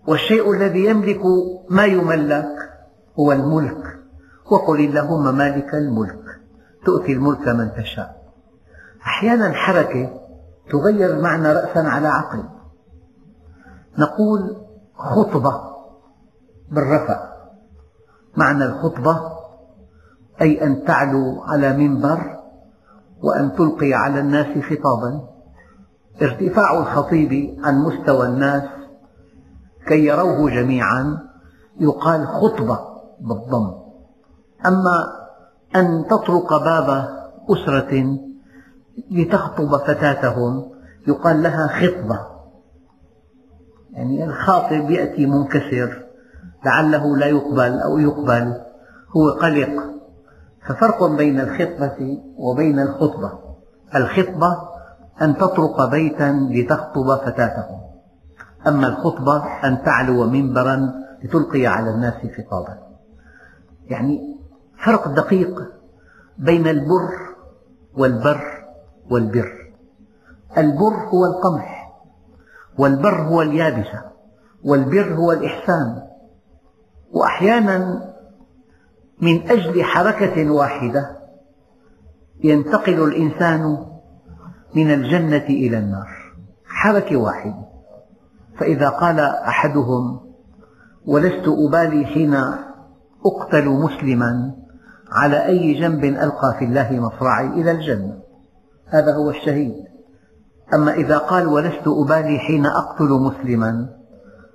والشيء 0.07 0.51
الذي 0.53 0.85
يملك 0.85 1.21
ما 1.69 1.85
يملك 1.85 2.55
هو 3.19 3.31
الملك. 3.31 3.99
وقل 4.51 4.79
اللهم 4.79 5.35
مالك 5.37 5.73
الملك. 5.73 6.23
تؤتي 6.85 7.13
الملك 7.13 7.47
من 7.47 7.71
تشاء. 7.77 8.17
أحيانا 9.01 9.51
حركة 9.51 10.26
تغير 10.71 11.17
المعنى 11.17 11.53
رأسا 11.53 11.79
على 11.79 12.07
عقل. 12.07 12.43
نقول 13.97 14.55
خطبة 14.95 15.61
بالرفع. 16.71 17.19
معنى 18.37 18.65
الخطبة 18.65 19.31
أي 20.41 20.63
أن 20.63 20.85
تعلو 20.85 21.41
على 21.41 21.77
منبر 21.77 22.37
وأن 23.23 23.55
تلقي 23.55 23.93
على 23.93 24.19
الناس 24.19 24.63
خطابا. 24.63 25.27
ارتفاع 26.21 26.77
الخطيب 26.79 27.59
عن 27.63 27.79
مستوى 27.79 28.27
الناس 28.27 28.63
كي 29.87 30.05
يروه 30.05 30.49
جميعا 30.49 31.17
يقال 31.79 32.27
خطبة 32.27 32.79
بالضم. 33.19 33.73
أما 34.65 35.13
أن 35.75 36.05
تطرق 36.09 36.57
باب 36.57 37.17
أسرة 37.49 38.17
لتخطب 39.11 39.77
فتاتهم 39.77 40.71
يقال 41.07 41.43
لها 41.43 41.67
خطبة. 41.67 42.19
يعني 43.91 44.23
الخاطب 44.23 44.89
يأتي 44.91 45.25
منكسر 45.25 46.03
لعله 46.65 47.17
لا 47.17 47.25
يقبل 47.25 47.79
أو 47.79 47.97
يقبل 47.97 48.61
هو 49.17 49.29
قلق. 49.29 49.83
ففرق 50.67 51.05
بين 51.05 51.39
الخطبة 51.39 52.21
وبين 52.37 52.79
الخطبة. 52.79 53.31
الخطبة 53.95 54.57
أن 55.21 55.37
تطرق 55.37 55.89
بيتا 55.91 56.49
لتخطب 56.51 57.15
فتاتهم. 57.25 57.79
أما 58.67 58.87
الخطبة 58.87 59.43
أن 59.63 59.83
تعلو 59.83 60.29
منبرا 60.29 60.93
لتلقي 61.23 61.67
على 61.67 61.89
الناس 61.89 62.13
خطابا. 62.13 62.77
يعني 63.85 64.37
فرق 64.85 65.07
دقيق 65.07 65.61
بين 66.37 66.67
البر 66.67 67.09
والبر. 67.97 68.56
والبر. 69.11 69.73
البر 70.57 71.07
هو 71.07 71.25
القمح 71.25 71.93
والبر 72.77 73.21
هو 73.21 73.41
اليابسة 73.41 74.01
والبر 74.63 75.13
هو 75.13 75.31
الإحسان. 75.31 76.03
وأحيانا 77.11 78.07
من 79.21 79.49
أجل 79.51 79.83
حركة 79.83 80.51
واحدة 80.51 81.17
ينتقل 82.43 83.03
الإنسان 83.03 83.85
من 84.75 84.91
الجنة 84.91 85.45
إلى 85.45 85.77
النار. 85.77 86.07
حركة 86.65 87.17
واحدة. 87.17 87.67
فإذا 88.59 88.89
قال 88.89 89.19
أحدهم 89.19 90.19
ولست 91.07 91.47
أبالي 91.47 92.05
حين 92.05 92.33
أقتل 93.25 93.65
مسلما 93.65 94.55
على 95.11 95.45
أي 95.45 95.73
جنب 95.73 96.03
ألقى 96.03 96.55
في 96.59 96.65
الله 96.65 96.91
مصرعي 96.91 97.47
إلى 97.47 97.71
الجنة؟ 97.71 98.19
هذا 98.89 99.13
هو 99.13 99.29
الشهيد. 99.29 99.73
أما 100.73 100.93
إذا 100.93 101.17
قال 101.17 101.47
ولست 101.47 101.87
أبالي 101.87 102.39
حين 102.39 102.65
أقتل 102.65 103.09
مسلما 103.09 103.89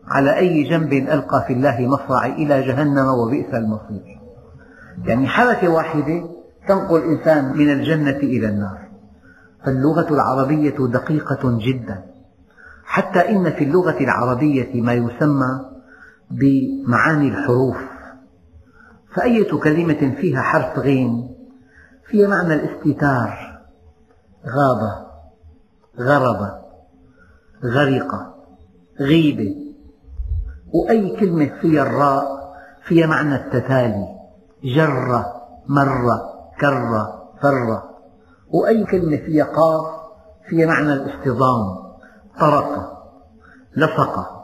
على 0.09 0.37
أي 0.37 0.63
جنب 0.63 0.93
ألقى 0.93 1.45
في 1.47 1.53
الله 1.53 1.81
مصرعي 1.81 2.33
إلى 2.33 2.63
جهنم 2.63 3.07
وبئس 3.07 3.55
المصير. 3.55 4.21
يعني 5.05 5.27
حركة 5.27 5.69
واحدة 5.69 6.29
تنقل 6.69 6.97
الإنسان 6.97 7.57
من 7.57 7.73
الجنة 7.73 8.17
إلى 8.17 8.49
النار. 8.49 8.79
فاللغة 9.65 10.15
العربية 10.15 10.77
دقيقة 10.79 11.59
جدا. 11.59 12.05
حتى 12.85 13.31
إن 13.31 13.51
في 13.51 13.65
اللغة 13.65 14.01
العربية 14.01 14.83
ما 14.83 14.93
يسمى 14.93 15.61
بمعاني 16.31 17.29
الحروف. 17.29 17.77
فأية 19.15 19.59
كلمة 19.59 20.15
فيها 20.21 20.43
حرف 20.43 20.79
غين؟ 20.79 21.29
فيها 22.07 22.29
معنى 22.29 22.55
الاستتار. 22.55 23.42
غاب 24.47 25.07
غرب 25.99 26.63
غرق 27.65 28.35
غيبة. 29.01 29.57
وأي 30.75 31.17
كلمة 31.17 31.61
فيها 31.61 31.83
الراء 31.83 32.55
فيها 32.83 33.07
معنى 33.07 33.35
التتالي. 33.35 34.09
جر 34.65 35.25
مر 35.69 36.21
كر 36.61 37.07
فر 37.43 37.83
وأي 38.51 38.85
كلمة 38.85 39.17
فيها 39.17 39.45
قاف 39.45 39.87
فيها 40.49 40.67
معنى 40.67 40.93
الاصطدام 40.93 41.83
طرق 42.41 42.93
لصق 43.77 44.43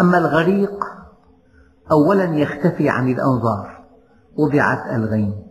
أما 0.00 0.18
الغريق 0.18 0.84
أولا 1.90 2.24
يختفي 2.24 2.88
عن 2.88 3.08
الأنظار 3.08 3.84
وضعت 4.36 4.94
الغين. 4.94 5.46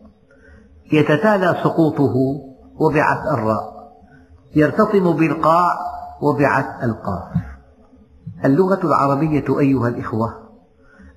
يتتالى 0.93 1.55
سقوطه 1.63 2.13
وضعت 2.79 3.27
الراء. 3.33 3.71
يرتطم 4.55 5.13
بالقاع 5.13 5.73
وضعت 6.21 6.83
القاف 6.83 7.31
اللغة 8.45 8.79
العربية 8.83 9.59
أيها 9.59 9.87
الإخوة 9.87 10.33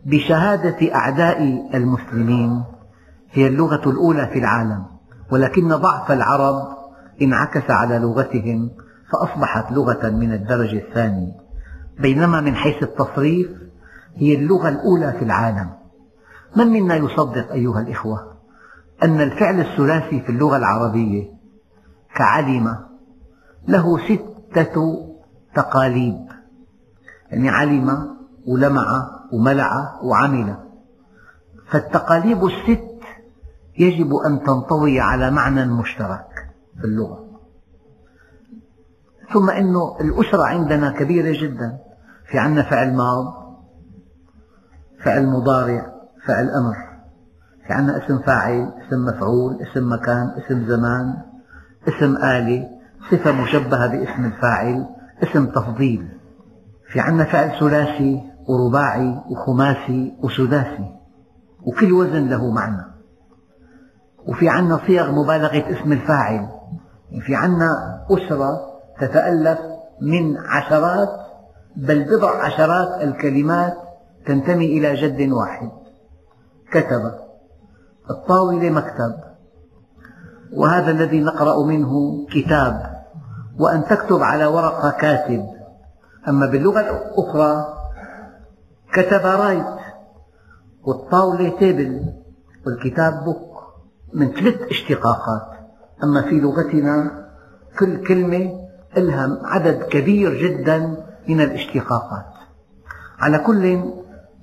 بشهادة 0.07 0.95
أعداء 0.95 1.43
المسلمين 1.75 2.65
هي 3.31 3.47
اللغة 3.47 3.91
الأولى 3.91 4.27
في 4.27 4.39
العالم 4.39 4.85
ولكن 5.33 5.69
ضعف 5.69 6.13
العرب 6.13 6.69
انعكس 7.23 7.71
على 7.71 7.99
لغتهم 7.99 8.71
فأصبحت 9.13 9.73
لغة 9.73 10.11
من 10.11 10.33
الدرجة 10.33 10.79
الثانية. 10.79 11.33
بينما 12.01 12.41
من 12.41 12.55
حيث 12.55 12.83
التصريف 12.83 13.49
هي 14.15 14.35
اللغة 14.35 14.69
الأولى 14.69 15.13
في 15.13 15.25
العالم. 15.25 15.71
من 16.57 16.67
منا 16.67 16.97
يصدق 16.97 17.53
أيها 17.53 17.81
الإخوة 17.81 18.35
أن 19.03 19.21
الفعل 19.21 19.61
الثلاثي 19.61 20.21
في 20.21 20.29
اللغة 20.29 20.57
العربية 20.57 21.34
كعلم 22.15 22.77
له 23.69 23.99
ستة 23.99 25.07
تقاليد 25.55 26.27
يعني 27.31 27.49
علم 27.49 28.17
ولمع 28.47 29.11
وملع 29.33 30.01
وعمل. 30.03 30.57
فالتقاليب 31.71 32.45
الست 32.45 32.95
يجب 33.79 34.15
أن 34.15 34.43
تنطوي 34.43 35.01
على 35.01 35.31
معنى 35.31 35.65
مشترك 35.65 36.27
في 36.81 36.85
اللغة. 36.85 37.25
ثم 39.33 39.51
أن 39.51 39.77
الأسرة 40.01 40.43
عندنا 40.45 40.91
كبيرة 40.91 41.43
جدا. 41.43 41.79
في 42.31 42.39
عندنا 42.39 42.63
فعل 42.63 42.95
ماض 42.95 43.35
فعل 45.05 45.27
مضارع 45.27 45.93
فعل 46.27 46.51
أمر. 46.51 46.77
في 47.67 47.73
عندنا 47.73 48.05
اسم 48.05 48.19
فاعل 48.19 48.73
اسم 48.87 49.05
مفعول 49.05 49.63
اسم 49.63 49.93
مكان 49.93 50.31
اسم 50.39 50.67
زمان. 50.67 51.34
اسم 51.89 52.17
آلة 52.17 52.69
صفة 53.11 53.33
مشبهة 53.33 53.87
باسم 53.87 54.25
الفاعل 54.25 54.87
اسم 55.23 55.47
تفضيل. 55.47 56.09
في 56.93 57.01
عندنا 57.01 57.25
فعل 57.25 57.61
ثلاثي 57.61 58.23
ورباعي 58.49 59.21
وخماسي 59.31 60.15
وسداسي. 60.23 60.95
وكل 61.67 61.93
وزن 61.93 62.29
له 62.29 62.51
معنى. 62.51 62.85
وفي 64.27 64.49
عندنا 64.49 64.81
صيغ 64.87 65.13
مبالغة 65.13 65.71
اسم 65.71 65.93
الفاعل. 65.93 66.49
في 67.27 67.35
عندنا 67.35 68.05
أسرة 68.11 68.61
تتألف 69.01 69.59
من 70.03 70.37
عشرات 70.37 71.09
بل 71.77 72.05
بضع 72.05 72.45
عشرات 72.45 73.03
الكلمات 73.03 73.77
تنتمي 74.27 74.79
إلى 74.79 74.95
جد 74.95 75.33
واحد. 75.33 75.71
كتب. 76.71 77.13
الطاولة 78.11 78.71
مكتب. 78.71 79.34
وهذا 80.53 80.91
الذي 80.91 81.21
نقرأ 81.21 81.65
منه 81.67 82.27
كتاب 82.33 82.95
وأن 83.59 83.85
تكتب 83.85 84.23
على 84.23 84.47
ورقة 84.47 84.91
كاتب. 84.91 85.47
أما 86.29 86.47
باللغة 86.47 86.81
الأخرى 86.81 87.67
كتب 88.93 89.27
write 89.27 89.67
والطاولة 90.85 91.59
table 91.59 92.13
والكتاب 92.67 93.25
book 93.25 93.55
من 94.15 94.33
ثلاث 94.33 94.63
اشتقاقات. 94.71 95.59
أما 96.05 96.23
في 96.23 96.41
لغتنا 96.41 97.25
كل 97.79 98.07
كلمة 98.07 98.53
لها 98.97 99.39
عدد 99.43 99.83
كبير 99.83 100.35
جدا 100.35 101.05
من 101.29 101.41
الاشتقاقات. 101.41 102.35
على 103.19 103.39
كل 103.39 103.83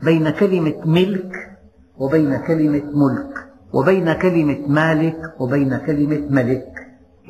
بين 0.04 0.30
كلمة 0.30 0.76
ملك 0.86 1.58
وبين 1.98 2.38
كلمة 2.38 2.84
ملك. 2.94 3.51
وبين 3.74 4.14
كلمة 4.14 4.60
مالك 4.68 5.34
وبين 5.40 5.78
كلمة 5.78 6.22
ملك. 6.30 6.74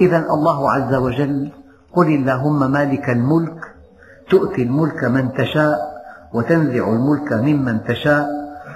إذا 0.02 0.18
الله 0.18 0.72
عز 0.72 0.94
وجل 0.94 1.52
قل 1.94 2.08
اللهم 2.08 2.72
مالك 2.72 3.10
الملك 3.10 3.76
تؤتي 4.30 4.64
الملك 4.64 5.04
من 5.04 5.34
تشاء 5.34 6.02
وتنزع 6.34 6.90
الملك 6.90 7.34
ممن 7.34 7.84
تشاء 7.84 8.30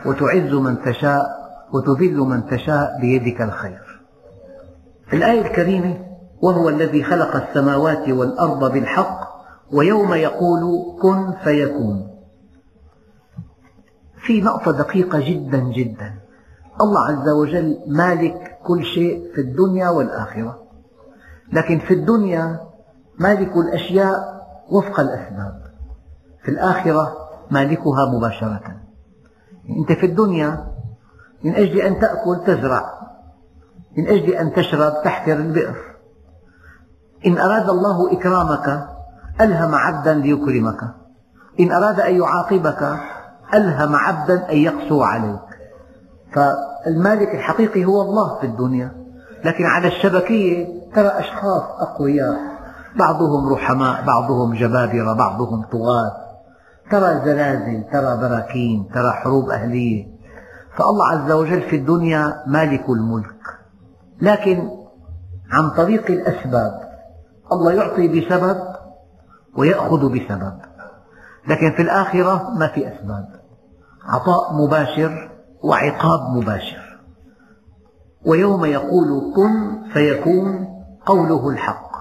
وتعز 0.05 0.53
من 0.53 0.81
تشاء 0.81 1.45
وتذل 1.73 2.17
من 2.17 2.47
تشاء 2.47 2.97
بيدك 3.01 3.41
الخير. 3.41 4.01
الآية 5.13 5.41
الكريمة 5.41 5.97
وهو 6.41 6.69
الذي 6.69 7.03
خلق 7.03 7.35
السماوات 7.35 8.09
والأرض 8.09 8.71
بالحق 8.71 9.19
ويوم 9.71 10.13
يقول 10.13 10.61
كن 11.01 11.33
فيكون. 11.43 12.07
في 14.25 14.41
نقطة 14.41 14.71
دقيقة 14.71 15.19
جدا 15.19 15.59
جدا. 15.59 16.24
الله 16.81 17.07
عز 17.07 17.29
وجل 17.29 17.77
مالك 17.87 18.57
كل 18.63 18.83
شيء 18.83 19.31
في 19.35 19.41
الدنيا 19.41 19.89
والآخرة. 19.89 20.59
لكن 21.53 21.79
في 21.79 21.93
الدنيا 21.93 22.59
مالك 23.19 23.57
الأشياء 23.57 24.45
وفق 24.69 24.99
الأسباب. 24.99 25.61
في 26.43 26.51
الآخرة 26.51 27.17
مالكها 27.51 28.05
مباشرة. 28.17 28.61
أنت 29.79 29.99
في 29.99 30.05
الدنيا 30.05 30.67
من 31.43 31.55
أجل 31.55 31.81
أن 31.81 31.99
تأكل 31.99 32.43
تزرع. 32.47 32.93
من 33.97 34.07
أجل 34.07 34.33
أن 34.33 34.53
تشرب 34.53 34.93
تحفر 35.03 35.33
البئر. 35.33 35.75
إن 37.25 37.37
أراد 37.37 37.69
الله 37.69 38.13
إكرامك 38.13 38.87
ألهم 39.41 39.75
عبدا 39.75 40.13
ليكرمك. 40.13 40.79
إن 41.59 41.71
أراد 41.71 41.99
أن 41.99 42.15
يعاقبك 42.15 42.99
ألهم 43.53 43.95
عبدا 43.95 44.51
أن 44.51 44.57
يقسو 44.57 45.03
عليك. 45.03 45.54
فالمالك 46.35 47.35
الحقيقي 47.35 47.85
هو 47.85 48.01
الله 48.01 48.39
في 48.39 48.45
الدنيا. 48.45 48.91
لكن 49.45 49.65
على 49.65 49.87
الشبكية 49.87 50.67
ترى 50.95 51.07
أشخاص 51.07 51.63
أقوياء. 51.79 52.37
بعضهم 52.95 53.53
رحماء 53.53 54.05
بعضهم 54.05 54.53
جبابرة 54.53 55.13
بعضهم 55.13 55.61
طغاة. 55.61 56.11
ترى 56.91 57.21
زلازل 57.25 57.83
ترى 57.91 58.17
براكين 58.17 58.89
ترى 58.93 59.11
حروب 59.11 59.49
أهلية. 59.49 60.05
فالله 60.77 61.07
عز 61.07 61.31
وجل 61.31 61.61
في 61.61 61.75
الدنيا 61.75 62.43
مالك 62.47 62.89
الملك. 62.89 63.41
لكن 64.21 64.69
عن 65.51 65.69
طريق 65.69 66.11
الأسباب 66.11 66.71
الله 67.51 67.71
يعطي 67.71 68.07
بسبب 68.07 68.57
ويأخذ 69.57 70.09
بسبب. 70.09 70.57
لكن 71.47 71.71
في 71.75 71.81
الآخرة 71.81 72.49
ما 72.59 72.67
في 72.67 72.87
أسباب. 72.87 73.25
عطاء 74.05 74.53
مباشر 74.53 75.34
وعقاب 75.65 76.37
مباشر. 76.37 76.99
ويوم 78.25 78.65
يقول 78.65 79.33
كن 79.35 79.83
فيكون 79.93 80.67
قوله 81.05 81.49
الحق. 81.49 81.91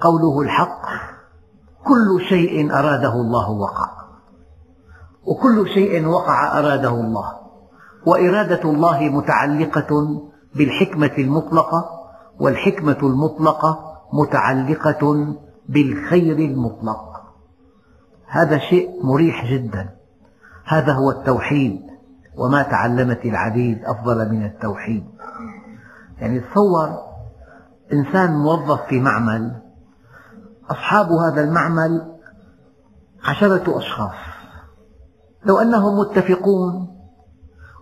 قوله 0.00 0.40
الحق 0.40 0.86
كل 1.84 2.24
شيء 2.28 2.72
أراده 2.72 3.12
الله 3.12 3.50
وقع. 3.50 3.90
وكل 5.24 5.68
شيء 5.74 6.06
وقع 6.06 6.58
أراده 6.58 6.90
الله. 6.90 7.32
وإرادة 8.06 8.70
الله 8.70 9.00
متعلقة 9.00 10.20
بالحكمة 10.54 11.12
المطلقة 11.18 11.90
والحكمة 12.40 12.98
المطلقة 13.02 14.00
متعلقة 14.12 15.34
بالخير 15.68 16.38
المطلق. 16.38 17.22
هذا 18.26 18.58
شيء 18.58 19.06
مريح 19.06 19.52
جدا. 19.52 19.88
هذا 20.64 20.92
هو 20.92 21.10
التوحيد. 21.10 21.93
وما 22.36 22.62
تعلمت 22.62 23.24
العبيد 23.24 23.84
أفضل 23.84 24.32
من 24.32 24.44
التوحيد. 24.44 25.04
يعني 26.18 26.40
تصور 26.40 26.88
إنسان 27.92 28.30
موظف 28.30 28.80
في 28.88 29.00
معمل 29.00 29.60
أصحاب 30.70 31.12
هذا 31.12 31.40
المعمل 31.40 32.14
عشرة 33.24 33.78
أشخاص. 33.78 34.14
لو 35.44 35.58
أنهم 35.58 35.98
متفقون 35.98 36.88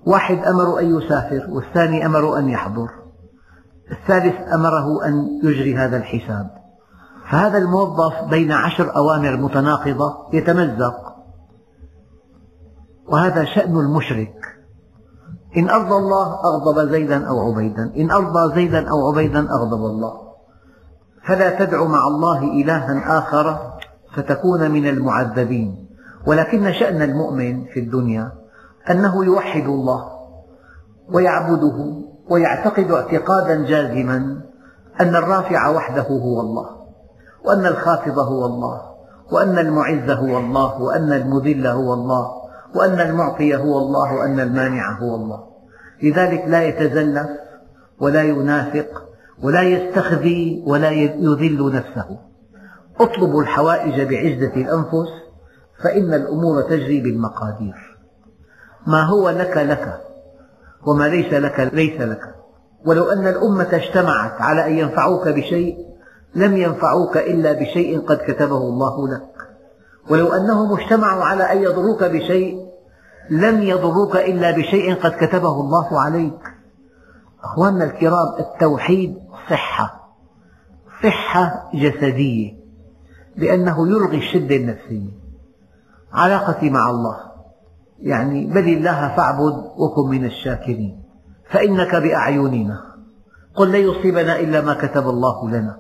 واحد 0.07 0.39
أمر 0.39 0.79
أن 0.81 0.97
يسافر 0.97 1.47
والثاني 1.51 2.07
أمر 2.07 2.39
أن 2.39 2.49
يحضر 2.49 2.89
الثالث 3.91 4.53
أمره 4.53 5.07
أن 5.07 5.41
يجري 5.45 5.77
هذا 5.77 5.97
الحساب. 5.97 6.51
فهذا 7.31 7.59
الموظف 7.59 8.31
بين 8.31 8.53
عشر 8.53 8.97
أوامر 8.97 9.37
متناقضة 9.37 10.29
يتمزق. 10.33 11.12
وهذا 13.13 13.45
شأن 13.45 13.79
المشرك. 13.79 14.35
إن 15.57 15.71
أرضى 15.71 15.95
الله 15.95 16.41
أغضب 16.45 16.91
زيدا 16.91 17.29
أو 17.29 17.51
عبيدا. 17.51 17.93
إن 17.97 18.11
أرضى 18.11 18.55
زيدا 18.55 18.91
أو 18.91 19.09
عبيدا 19.09 19.51
أغضب 19.51 19.85
الله. 19.87 20.13
فلا 21.27 21.65
تدع 21.65 21.85
مع 21.85 22.07
الله 22.07 22.43
إلها 22.43 23.19
آخر 23.19 23.73
فتكون 24.17 24.71
من 24.71 24.89
المعذبين. 24.89 25.89
ولكن 26.27 26.73
شأن 26.73 27.03
المؤمن 27.03 27.65
في 27.65 27.81
الدنيا 27.81 28.33
أنه 28.91 29.25
يوحد 29.25 29.65
الله 29.65 30.05
ويعبده 31.13 32.03
ويعتقد 32.31 32.91
اعتقادا 32.91 33.67
جازما 33.67 34.41
أن 35.01 35.17
الرافع 35.17 35.69
وحده 35.69 36.03
هو 36.03 36.41
الله 36.41 36.67
وأن 37.45 37.67
الخافض 37.67 38.19
هو 38.19 38.47
الله 38.47 38.81
وأن 39.33 39.59
المعز 39.59 40.11
هو 40.11 40.39
الله 40.39 40.83
وأن 40.83 41.13
المذل 41.13 41.67
هو 41.67 41.95
الله. 41.95 42.42
وأن 42.75 43.01
المعطي 43.01 43.57
هو 43.57 43.79
الله 43.79 44.15
وأن 44.15 44.41
المانع 44.41 44.99
هو 44.99 45.15
الله. 45.15 45.45
لذلك 46.03 46.45
لا 46.47 46.63
يتزلف 46.63 47.27
ولا 48.01 48.23
ينافق 48.23 49.03
ولا 49.43 49.63
يستخذي 49.63 50.63
ولا 50.67 50.91
يذل 50.91 51.73
نفسه. 51.75 52.19
اطلبوا 53.01 53.43
الحوائج 53.43 53.95
بعزة 53.95 54.57
الأنفس 54.57 55.09
فإن 55.83 56.15
الأمور 56.15 56.63
تجري 56.63 57.01
بالمقادير. 57.01 57.99
ما 58.87 59.03
هو 59.03 59.31
لك 59.31 59.57
لك 59.57 60.01
وما 60.87 61.09
ليس 61.09 61.33
لك 61.33 61.71
ليس 61.73 62.01
لك. 62.01 62.35
ولو 62.87 63.05
أن 63.05 63.27
الأمة 63.27 63.69
اجتمعت 63.73 64.41
على 64.41 64.67
أن 64.67 64.73
ينفعوك 64.73 65.29
بشيء 65.29 65.77
لم 66.35 66.57
ينفعوك 66.57 67.17
إلا 67.17 67.53
بشيء 67.53 68.01
قد 68.01 68.17
كتبه 68.17 68.59
الله 68.59 69.09
لك. 69.09 69.33
ولو 70.11 70.33
أنهم 70.33 70.79
اجتمعوا 70.79 71.25
على 71.25 71.53
أن 71.53 71.63
يضروك 71.63 72.05
بشيء 72.05 72.62
لم 73.33 73.63
يضروك 73.63 74.17
إلا 74.17 74.51
بشيء 74.51 74.95
قد 74.95 75.11
كتبه 75.11 75.61
الله 75.61 76.01
عليك. 76.01 76.41
أخواننا 77.45 77.85
الكرام 77.85 78.29
التوحيد 78.39 79.19
صحة 79.51 80.11
صحة 81.03 81.71
جسدية 81.75 82.53
لأنه 83.37 83.89
يلغي 83.89 84.19
الشدة 84.19 84.57
النفسية. 84.57 85.11
علاقتي 86.13 86.71
مع 86.71 86.91
الله 86.91 87.17
يعني 87.99 88.47
بل 88.47 88.69
الله 88.69 89.17
فاعبد 89.17 89.55
وكن 89.77 90.11
من 90.11 90.25
الشاكرين 90.25 91.03
فإنك 91.51 91.95
بأعيننا. 91.95 92.81
قل 93.55 93.73
لن 93.73 93.91
يصيبنا 93.91 94.41
إلا 94.41 94.61
ما 94.61 94.75
كتب 94.75 95.09
الله 95.09 95.51
لنا. 95.51 95.77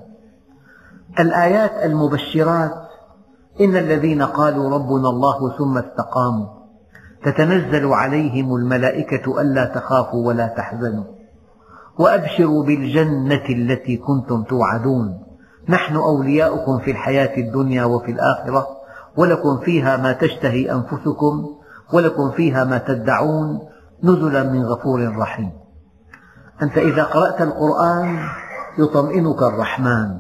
الآيات 1.21 1.85
المبشرات 1.85 2.73
إن 3.61 3.77
الذين 3.77 4.23
قالوا 4.23 4.71
ربنا 4.71 5.09
الله 5.09 5.59
ثم 5.59 5.79
استقاموا. 5.79 6.62
تتنزل 7.25 7.87
عليهم 7.87 8.57
الملائكة 8.57 9.41
ألا 9.41 9.65
تخافوا 9.65 10.27
ولا 10.27 10.47
تحزنوا. 10.47 11.05
وأبشروا 11.99 12.65
بالجنة 12.65 13.45
التي 13.49 13.97
كنتم 13.97 14.43
توعدون. 14.43 15.19
نحن 15.69 15.97
أولياؤكم 15.97 16.79
في 16.79 16.91
الحياة 16.91 17.37
الدنيا 17.37 17.85
وفي 17.85 18.11
الآخرة 18.11 18.67
ولكم 19.17 19.59
فيها 19.59 19.97
ما 19.97 20.13
تشتهي 20.13 20.73
أنفسكم 20.73 21.47
ولكم 21.93 22.31
فيها 22.31 22.65
ما 22.65 22.79
تدعون. 22.79 23.61
نزلا 24.05 24.43
من 24.43 24.65
غفور 24.65 25.17
رحيم. 25.19 25.51
أنت 26.63 26.79
إذا 26.79 27.03
قرأت 27.03 27.43
القرآن 27.43 28.19
يطمئنك 28.79 29.43
الرحمن. 29.43 30.19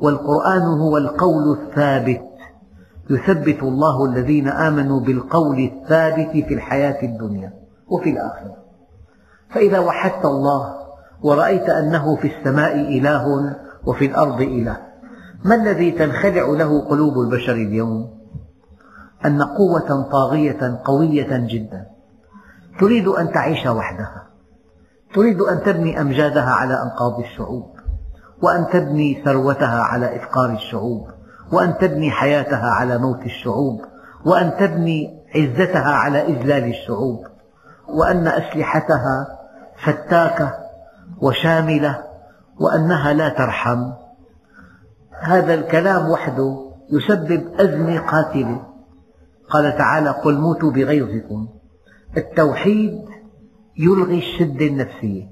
والقرآن 0.00 0.62
هو 0.62 0.96
القول 0.96 1.52
الثابت 1.52 2.31
يثبت 3.12 3.62
الله 3.62 4.04
الذين 4.04 4.48
آمنوا 4.48 5.00
بالقول 5.00 5.58
الثابت 5.58 6.30
في 6.30 6.54
الحياة 6.54 7.02
الدنيا 7.02 7.52
وفي 7.88 8.10
الآخرة. 8.10 8.56
فإذا 9.50 9.78
وحدت 9.78 10.24
الله 10.24 10.74
ورأيت 11.22 11.68
أنه 11.68 12.16
في 12.16 12.38
السماء 12.38 12.74
إله 12.74 13.56
وفي 13.86 14.06
الأرض 14.06 14.40
إله 14.40 14.76
ما 15.44 15.54
الذي 15.54 15.90
تنخلع 15.90 16.46
له 16.46 16.80
قلوب 16.80 17.20
البشر 17.20 17.52
اليوم؟ 17.52 18.10
أن 19.24 19.42
قوة 19.42 20.02
طاغية 20.12 20.80
قوية 20.84 21.36
جدا. 21.36 21.86
تريد 22.80 23.08
أن 23.08 23.32
تعيش 23.32 23.66
وحدها. 23.66 24.26
تريد 25.14 25.40
أن 25.40 25.62
تبني 25.62 26.00
أمجادها 26.00 26.50
على 26.50 26.82
أنقاض 26.82 27.20
الشعوب 27.20 27.66
وأن 28.42 28.66
تبني 28.72 29.22
ثروتها 29.24 29.82
على 29.82 30.16
إفقار 30.16 30.50
الشعوب. 30.50 31.06
وأن 31.52 31.78
تبني 31.78 32.10
حياتها 32.10 32.70
على 32.70 32.98
موت 32.98 33.22
الشعوب 33.22 33.80
وأن 34.24 34.56
تبني 34.60 35.22
عزتها 35.36 35.90
على 35.90 36.26
إذلال 36.26 36.64
الشعوب 36.64 37.26
وأن 37.88 38.26
أسلحتها 38.26 39.38
فتاكة 39.84 40.54
وشاملة 41.22 42.04
وأنها 42.60 43.12
لا 43.12 43.28
ترحم. 43.28 43.92
هذا 45.20 45.54
الكلام 45.54 46.10
وحده 46.10 46.72
يسبب 46.90 47.60
أزمة 47.60 47.98
قاتلة 47.98 48.66
قال 49.50 49.78
تعالى 49.78 50.10
قل 50.10 50.38
موتوا 50.38 50.70
بغيظكم. 50.70 51.48
التوحيد 52.16 53.04
يلغي 53.78 54.18
الشدة 54.18 54.66
النفسية 54.66 55.30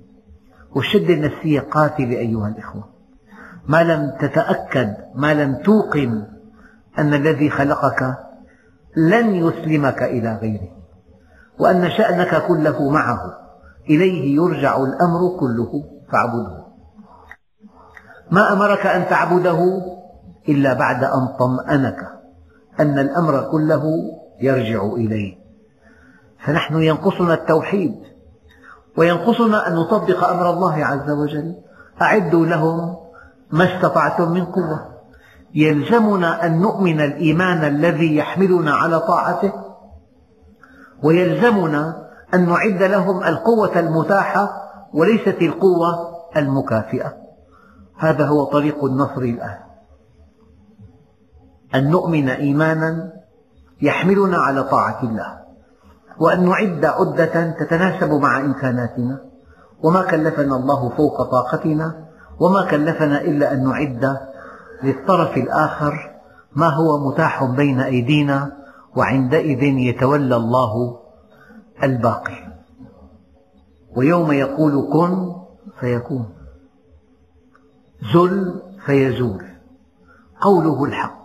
والشدة 0.77 1.15
النفسية 1.15 1.61
قاتلة 1.61 2.19
أيها 2.19 2.49
الإخوة. 2.49 3.00
ما 3.71 3.83
لم 3.83 4.13
تتأكد 4.21 4.97
ما 5.15 5.35
لم 5.35 5.55
توقن 5.55 6.27
أن 6.99 7.15
الذي 7.15 7.51
خلقك 7.51 8.17
لن 8.97 9.35
يسلمك 9.35 10.03
إلى 10.03 10.39
غيره 10.43 10.69
وأن 11.59 11.91
شأنك 11.91 12.47
كله 12.47 12.91
معه 12.91 13.21
إليه 13.91 14.37
يرجع 14.37 14.77
الأمر 14.77 15.39
كله 15.41 15.85
فاعبده. 16.13 16.65
ما 18.31 18.53
أمرك 18.53 18.87
أن 18.87 19.09
تعبده 19.09 19.83
إلا 20.49 20.73
بعد 20.73 21.05
أن 21.05 21.27
طمأنك 21.39 21.99
أن 22.81 22.99
الأمر 22.99 23.51
كله 23.51 23.85
يرجع 24.41 24.85
إليه 24.85 25.35
فنحن 26.47 26.83
ينقصنا 26.83 27.35
التوحيد 27.35 27.95
وينقصنا 28.97 29.69
أن 29.69 29.75
نطبق 29.75 30.29
أمر 30.29 30.51
الله 30.51 30.85
عز 30.85 31.11
وجل 31.11 31.55
أعدوا 32.03 32.47
لهم 32.47 33.10
ما 33.53 33.77
استطعتم 33.77 34.31
من 34.33 34.45
قوة. 34.45 34.87
يلزمنا 35.55 36.47
أن 36.47 36.61
نؤمن 36.61 37.01
الإيمان 37.01 37.65
الذي 37.65 38.17
يحملنا 38.17 38.75
على 38.75 39.01
طاعته 39.01 39.53
ويلزمنا 41.03 42.07
أن 42.35 42.49
نعد 42.49 42.83
لهم 42.83 43.25
القوة 43.25 43.79
المتاحة 43.79 44.51
وليست 44.95 45.37
القوة 45.43 46.17
المكافئة. 46.37 47.17
هذا 47.99 48.27
هو 48.27 48.45
طريق 48.45 48.85
النصر 48.85 49.21
الآن. 49.21 49.59
أن 51.75 51.91
نؤمن 51.91 52.29
إيمانا 52.29 53.13
يحملنا 53.83 54.39
على 54.39 54.63
طاعة 54.63 55.03
الله 55.03 55.41
وأن 56.19 56.49
نعد 56.49 56.85
عدة 56.85 57.51
تتناسب 57.51 58.13
مع 58.13 58.41
إمكاناتنا. 58.41 59.19
وما 59.83 60.03
كلفنا 60.03 60.57
الله 60.57 60.89
فوق 60.89 61.23
طاقتنا 61.23 62.10
وما 62.41 62.71
كلفنا 62.71 63.21
إلا 63.21 63.53
أن 63.53 63.65
نعد 63.65 64.19
للطرف 64.83 65.37
الآخر 65.37 66.11
ما 66.53 66.69
هو 66.69 67.11
متاح 67.11 67.45
بين 67.45 67.81
أيدينا 67.81 68.53
وعندئذ 68.97 69.63
يتولى 69.63 70.37
الله 70.37 71.01
الباقي. 71.83 72.51
ويوم 73.97 74.33
يقول 74.33 74.89
كن 74.93 75.33
فيكون 75.81 76.29
زل 78.15 78.63
فيزول 78.87 79.45
قوله 80.41 80.85
الحق. 80.85 81.21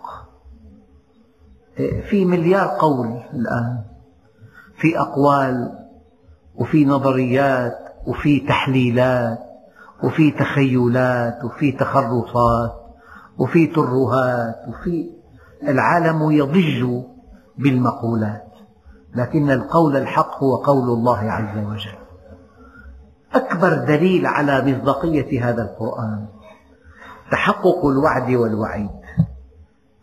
في 2.10 2.24
مليار 2.24 2.68
قول 2.78 3.06
الآن 3.32 3.84
في 4.76 4.98
أقوال 4.98 5.78
وفي 6.54 6.84
نظريات 6.84 7.78
وفي 8.06 8.40
تحليلات. 8.40 9.45
وفي 10.02 10.30
تخيلات 10.30 11.44
وفي 11.44 11.72
تخرصات 11.72 12.72
وفي 13.38 13.66
ترهات 13.66 14.54
وفي 14.68 15.10
العالم 15.62 16.30
يضج 16.30 17.04
بالمقولات. 17.58 18.52
لكن 19.14 19.50
القول 19.50 19.96
الحق 19.96 20.42
هو 20.42 20.56
قول 20.56 20.88
الله 20.88 21.18
عز 21.18 21.58
وجل. 21.58 21.98
أكبر 23.34 23.74
دليل 23.74 24.26
على 24.26 24.62
مصداقية 24.62 25.50
هذا 25.50 25.62
القرآن 25.62 26.26
تحقق 27.30 27.86
الوعد 27.86 28.30
والوعيد. 28.30 28.90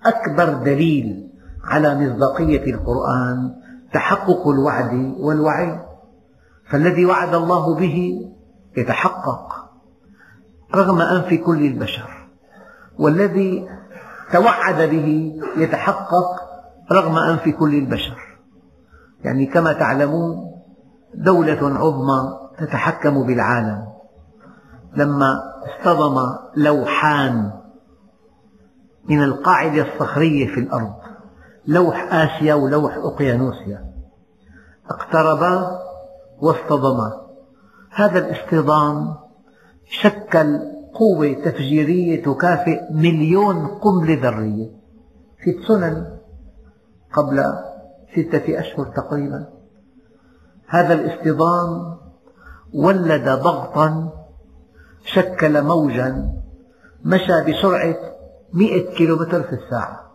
أكبر 0.06 0.54
دليل 0.54 1.30
على 1.64 1.96
مصداقية 1.96 2.74
القرآن 2.74 3.56
تحقق 3.94 4.48
الوعد 4.48 5.16
والوعيد. 5.20 5.80
فالذي 6.70 7.06
وعد 7.06 7.34
الله 7.34 7.76
به 7.76 8.28
يتحقق. 8.78 9.63
رغم 10.76 11.02
أنف 11.02 11.34
كل 11.34 11.66
البشر. 11.66 12.30
والذي 13.00 13.70
توعد 14.32 14.82
به 14.90 15.36
يتحقق 15.58 16.26
رغم 16.92 17.18
أنف 17.18 17.50
كل 17.50 17.76
البشر. 17.76 18.18
يعني 19.24 19.46
كما 19.46 19.74
تعلمون 19.74 20.52
دولة 21.16 21.78
عظمى 21.80 22.40
تتحكم 22.58 23.28
بالعالم. 23.28 23.88
لما 24.96 25.40
اصطدم 25.64 26.16
لوحان 26.56 27.52
من 29.10 29.24
القاعدة 29.24 29.94
الصخرية 29.94 30.48
في 30.48 30.60
الأرض 30.60 30.94
لوح 31.68 32.14
آسيا 32.14 32.54
ولوح 32.54 32.96
أقيانوسيا 32.96 33.86
اقتربا 34.90 35.80
واصطدما. 36.40 37.22
هذا 37.92 38.20
الاصطدام 38.20 39.16
شكل 39.86 40.60
قوة 40.94 41.34
تفجيرية 41.34 42.24
تكافئ 42.24 42.82
مليون 42.92 43.68
قنبلة 43.68 44.30
ذرية. 44.30 44.70
في 45.44 45.52
تسونامي 45.52 46.08
قبل 47.14 47.44
ستة 48.14 48.60
أشهر 48.60 48.86
تقريبا 48.86 49.48
هذا 50.68 50.94
الاصطدام 50.94 51.98
ولد 52.74 53.30
ضغطا 53.30 54.14
شكل 55.06 55.62
موجا 55.64 56.30
مشى 57.04 57.42
بسرعة 57.42 57.96
مئة 58.54 58.94
كيلومتر 58.96 59.44
في 59.44 59.54
الساعة 59.54 60.12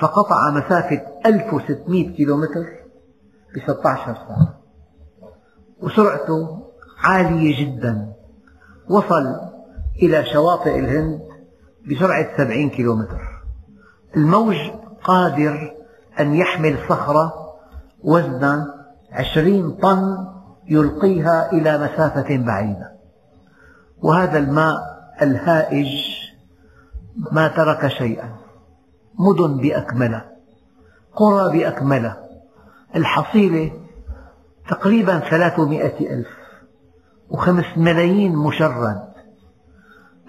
فقطع 0.00 0.50
مسافة 0.50 1.02
1600 1.26 2.16
كيلومتر 2.16 2.66
ب 3.54 3.58
16 3.58 4.14
ساعة 4.14 4.60
وسرعته 5.82 6.62
عالية 6.98 7.64
جدا. 7.64 8.12
وصل 8.90 9.36
إلى 10.02 10.24
شواطئ 10.24 10.78
الهند 10.78 11.20
بسرعة 11.90 12.36
70 12.36 12.70
كيلومتر. 12.70 13.20
الموج 14.16 14.56
قادر 15.04 15.74
أن 16.20 16.34
يحمل 16.34 16.78
صخرة 16.88 17.32
وزنها 18.04 18.66
20 19.12 19.70
طن 19.70 20.26
يلقيها 20.68 21.52
إلى 21.52 21.78
مسافة 21.78 22.36
بعيدة. 22.36 22.92
وهذا 24.02 24.38
الماء 24.38 24.76
الهائج 25.22 25.88
ما 27.32 27.48
ترك 27.48 27.86
شيئا. 27.88 28.36
مدن 29.18 29.56
بأكملة 29.56 30.24
قرى 31.14 31.58
بأكملة. 31.58 32.16
الحصيلة 32.96 33.72
تقريبا 34.70 35.18
ثلاثمائة 35.18 36.14
ألف. 36.14 36.39
وخمس 37.30 37.64
ملايين 37.76 38.36
مشرد. 38.36 39.02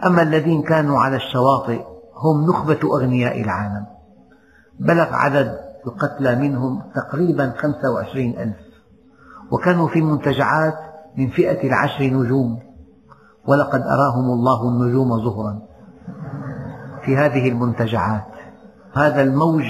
أما 0.06 0.22
الذين 0.22 0.62
كانوا 0.62 1.00
على 1.00 1.16
الشواطئ 1.16 1.82
هم 2.16 2.50
نخبة 2.50 2.80
أغنياء 2.84 3.42
العالم. 3.42 3.86
بلغ 4.80 5.14
عدد 5.14 5.60
القتلى 5.88 6.36
منهم 6.36 6.82
تقريبا 6.96 7.54
خمسة 7.58 7.92
وعشرين 7.92 8.40
ألف. 8.40 8.58
وكانوا 9.52 9.88
في 9.88 10.02
منتجعات 10.02 10.74
من 11.18 11.30
فئة 11.30 11.68
العشر 11.68 12.04
نجوم. 12.04 12.60
ولقد 13.48 13.82
أراهم 13.82 14.26
الله 14.26 14.70
النجوم 14.70 15.18
ظهرا 15.18 15.62
في 17.06 17.18
هذه 17.18 17.50
المنتجعات. 17.50 18.28
هذا 18.94 19.22
الموج 19.22 19.66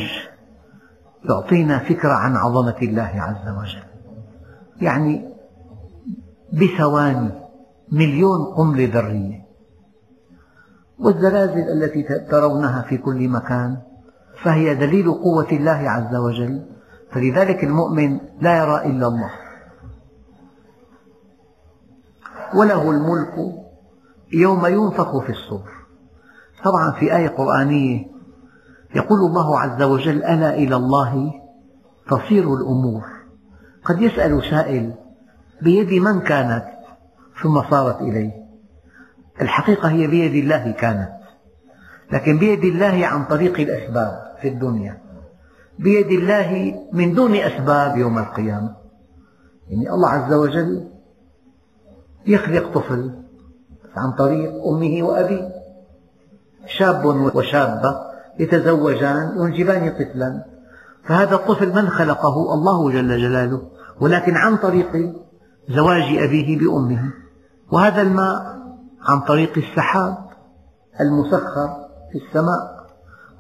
يعطينا 1.30 1.80
فكرة 1.80 2.14
عن 2.14 2.36
عظمة 2.36 2.78
الله 2.82 3.12
عز 3.16 3.50
وجل. 3.58 3.84
يعني 4.82 5.31
بثواني 6.54 7.32
مليون 7.91 8.45
قنبلة 8.45 8.89
ذرية 8.93 9.41
والزلازل 10.99 11.84
التي 11.84 12.04
ترونها 12.32 12.82
في 12.82 12.97
كل 12.97 13.30
مكان 13.30 13.78
فهي 14.43 14.76
دليل 14.76 15.12
قوة 15.12 15.47
الله 15.52 15.89
عز 15.89 16.16
وجل 16.16 16.66
فلذلك 17.12 17.64
المؤمن 17.64 18.20
لا 18.41 18.58
يرى 18.58 18.86
إلا 18.86 19.08
الله. 19.08 19.32
وله 22.56 22.91
الملك 22.91 23.34
يوم 24.34 24.66
ينفخ 24.66 25.18
في 25.20 25.30
الصور. 25.30 25.72
طبعا 26.64 26.91
في 26.91 27.16
آية 27.16 27.28
قرآنية 27.28 28.06
يقول 28.95 29.20
الله 29.20 29.60
عز 29.60 29.82
وجل 29.82 30.24
ألا 30.24 30.54
إلى 30.54 30.76
الله 30.76 31.34
تصير 32.10 32.54
الأمور. 32.54 33.04
قد 33.86 34.02
يسأل 34.02 34.43
سائل 34.49 34.93
بيد 35.62 35.93
من 35.93 36.20
كانت؟ 36.20 36.66
ثم 37.43 37.62
صارت 37.70 38.01
إليه. 38.01 38.32
الحقيقة 39.41 39.89
هي 39.89 40.07
بيد 40.07 40.36
الله 40.43 40.72
كانت. 40.72 41.12
لكن 42.12 42.38
بيد 42.38 42.64
الله 42.64 43.07
عن 43.07 43.26
طريق 43.26 43.59
الأسباب 43.59 44.36
في 44.41 44.47
الدنيا. 44.47 45.01
بيد 45.80 46.07
الله 46.07 46.76
من 46.93 47.14
دون 47.14 47.36
أسباب 47.36 47.97
يوم 47.97 48.18
القيامة. 48.18 48.76
يعني 49.70 49.89
الله 49.89 50.09
عز 50.09 50.34
وجل 50.34 50.88
يخلق 52.28 52.74
طفل 52.74 53.12
عن 53.95 54.12
طريق 54.12 54.51
أمه 54.68 55.03
وأبيه. 55.03 55.49
شاب 56.66 57.05
وشابة 57.36 57.95
يتزوجان 58.39 59.34
ينجبان 59.38 59.89
طفلا. 59.89 60.45
فهذا 61.03 61.36
الطفل 61.36 61.76
من 61.76 61.89
خلقه؟ 61.89 62.53
الله 62.53 62.91
جل 62.91 63.18
جلاله. 63.18 63.62
ولكن 63.99 64.36
عن 64.36 64.57
طريق 64.57 65.16
زواج 65.76 66.17
أبيه 66.17 66.59
بأمه. 66.59 67.13
وهذا 67.72 68.01
الماء 68.01 68.61
عن 69.01 69.19
طريق 69.19 69.57
السحاب 69.57 70.17
المسخر 71.01 71.67
في 72.11 72.17
السماء 72.28 72.88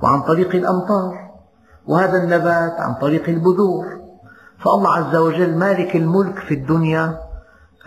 وعن 0.03 0.21
طريق 0.21 0.55
الأمطار 0.55 1.31
وهذا 1.87 2.23
النبات 2.23 2.79
عن 2.79 2.93
طريق 2.93 3.29
البذور. 3.29 3.85
فالله 4.59 4.93
عز 4.93 5.15
وجل 5.15 5.57
مالك 5.57 5.95
الملك 5.95 6.39
في 6.39 6.53
الدنيا 6.53 7.17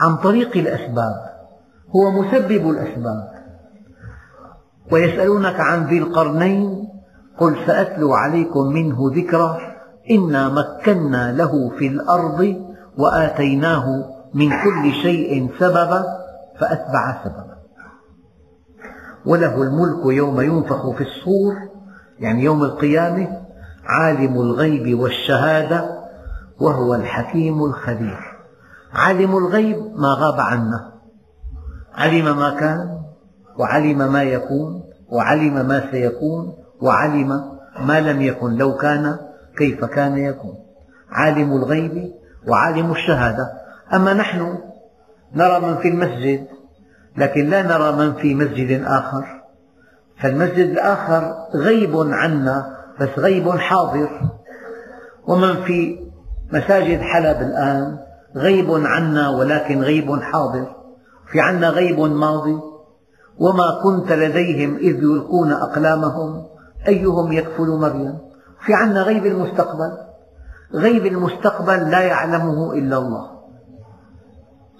عن 0.00 0.16
طريق 0.16 0.56
الأسباب 0.56 1.14
هو 1.96 2.10
مسبب 2.10 2.70
الأسباب. 2.70 3.34
ويسألونك 4.92 5.60
عن 5.60 5.86
ذي 5.86 5.98
القرنين 5.98 6.88
قل 7.38 7.56
سأتلو 7.66 8.14
عليكم 8.14 8.66
منه 8.66 8.98
ذكرا 9.16 9.58
إنا 10.10 10.48
مكنا 10.48 11.32
له 11.32 11.70
في 11.78 11.86
الأرض 11.86 12.56
وآتيناه 12.98 14.13
من 14.34 14.50
كل 14.50 14.92
شيء 15.02 15.50
سببا 15.58 16.04
فأتبع 16.60 17.24
سببا. 17.24 17.54
وله 19.26 19.62
الملك 19.62 20.06
يوم 20.06 20.40
ينفخ 20.40 20.90
في 20.90 21.04
الصور 21.04 21.54
يعني 22.18 22.44
يوم 22.44 22.62
القيامة 22.62 23.40
عالم 23.84 24.40
الغيب 24.40 24.98
والشهادة 24.98 26.04
وهو 26.60 26.94
الحكيم 26.94 27.64
الخبير. 27.64 28.18
عالم 28.92 29.36
الغيب 29.36 29.76
ما 29.76 30.08
غاب 30.18 30.40
عنا 30.40 30.92
علم 31.94 32.36
ما 32.36 32.50
كان 32.50 33.00
وعلم 33.58 34.12
ما 34.12 34.22
يكون 34.22 34.82
وعلم 35.08 35.68
ما 35.68 35.90
سيكون 35.90 36.54
وعلم 36.82 37.42
ما 37.80 38.00
لم 38.00 38.22
يكن. 38.22 38.54
لو 38.54 38.76
كان 38.76 39.16
كيف 39.58 39.84
كان 39.84 40.18
يكون؟ 40.18 40.54
عالم 41.10 41.52
الغيب 41.52 42.12
وعالم 42.48 42.92
الشهادة. 42.92 43.63
أما 43.94 44.14
نحن 44.14 44.58
نرى 45.34 45.60
من 45.60 45.76
في 45.76 45.88
المسجد 45.88 46.46
لكن 47.16 47.50
لا 47.50 47.62
نرى 47.62 47.92
من 47.92 48.14
في 48.14 48.34
مسجد 48.34 48.84
آخر. 48.84 49.24
فالمسجد 50.22 50.70
الآخر 50.70 51.34
غيب 51.54 51.96
عنا 51.96 52.76
بس 53.00 53.08
غيب 53.18 53.50
حاضر. 53.50 54.08
ومن 55.26 55.64
في 55.64 55.98
مساجد 56.52 57.00
حلب 57.00 57.36
الآن 57.42 57.98
غيب 58.36 58.70
عنا 58.70 59.28
ولكن 59.28 59.82
غيب 59.82 60.20
حاضر. 60.20 60.66
في 61.32 61.40
عنا 61.40 61.68
غيب 61.68 62.00
ماضي. 62.00 62.60
وما 63.38 63.80
كنت 63.82 64.12
لديهم 64.12 64.76
إذ 64.76 65.02
يلقون 65.02 65.52
أقلامهم 65.52 66.46
أيهم 66.88 67.32
يكفل 67.32 67.68
مريم؟ 67.68 68.18
في 68.66 68.74
عنا 68.74 69.02
غيب 69.02 69.26
المستقبل. 69.26 69.92
غيب 70.74 71.06
المستقبل 71.06 71.90
لا 71.90 72.00
يعلمه 72.00 72.72
إلا 72.72 72.98
الله. 72.98 73.33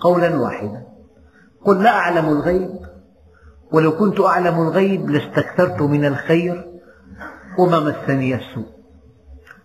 قولا 0.05 0.37
واحدا. 0.37 0.87
قل 1.65 1.83
لا 1.83 1.91
أعلم 1.91 2.29
الغيب 2.29 2.71
ولو 3.73 3.97
كنت 3.97 4.21
أعلم 4.21 4.61
الغيب 4.61 5.11
لاستكثرت 5.11 5.83
من 5.83 6.05
الخير 6.05 6.81
وما 7.59 7.81
مسني 7.81 8.35
السوء. 8.35 8.75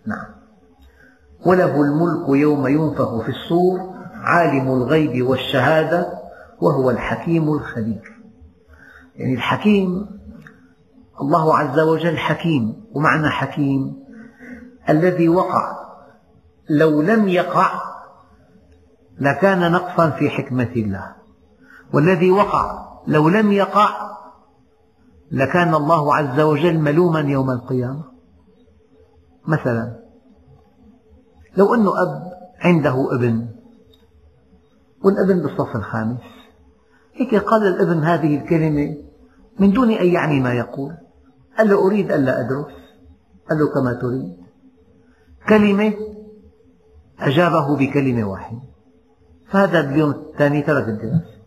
نعم. 0.06 0.26
وله 1.46 1.82
الملك 1.82 2.30
يوم 2.30 2.68
ينفخ 2.68 3.22
في 3.22 3.30
الصور 3.30 3.80
عالم 4.14 4.68
الغيب 4.68 5.28
والشهادة 5.28 6.20
وهو 6.62 6.90
الحكيم 6.90 7.54
الخبير. 7.54 8.20
يعني 9.16 9.34
الحكيم 9.34 10.06
الله 11.22 11.58
عز 11.58 11.80
وجل 11.80 12.18
حكيم. 12.18 12.86
ومعنى 12.92 13.30
حكيم 13.30 14.04
الذي 14.90 15.30
وقع 15.30 15.78
لو 16.70 17.02
لم 17.02 17.28
يقع 17.28 17.89
لكان 19.20 19.72
نقصا 19.72 20.10
في 20.10 20.30
حكمة 20.30 20.72
الله. 20.76 21.16
والذي 21.94 22.32
وقع 22.32 22.90
لو 23.08 23.30
لم 23.30 23.52
يقع 23.52 24.18
لكان 25.32 25.76
الله 25.76 26.16
عز 26.16 26.40
وجل 26.40 26.80
ملوما 26.80 27.20
يوم 27.20 27.50
القيامة. 27.52 28.04
مثلا 29.48 30.00
لو 31.58 31.74
أن 31.74 31.88
أب 31.88 32.32
عنده 32.60 33.16
ابن 33.16 33.48
والابن 35.04 35.42
بالصف 35.42 35.76
الخامس. 35.76 36.22
هيك 37.14 37.36
قال 37.36 37.68
الابن 37.68 38.04
هذه 38.04 38.38
الكلمة 38.38 38.98
من 39.60 39.72
دون 39.72 39.92
أن 39.92 40.08
يعني 40.08 40.40
ما 40.40 40.54
يقول. 40.54 40.94
قال 41.58 41.70
له 41.70 41.88
أريد 41.88 42.12
ألا 42.12 42.40
أدرس. 42.40 42.74
قال 43.50 43.60
له 43.60 43.74
كما 43.74 43.94
تريد. 43.94 44.38
كلمة 45.50 45.94
أجابه 47.20 47.78
بكلمة 47.78 48.24
واحدة. 48.24 48.60
فهذا 49.52 49.80
اليوم 49.80 50.12
الثاني 50.12 50.62
ترك 50.62 50.88
الدراسة 50.88 51.40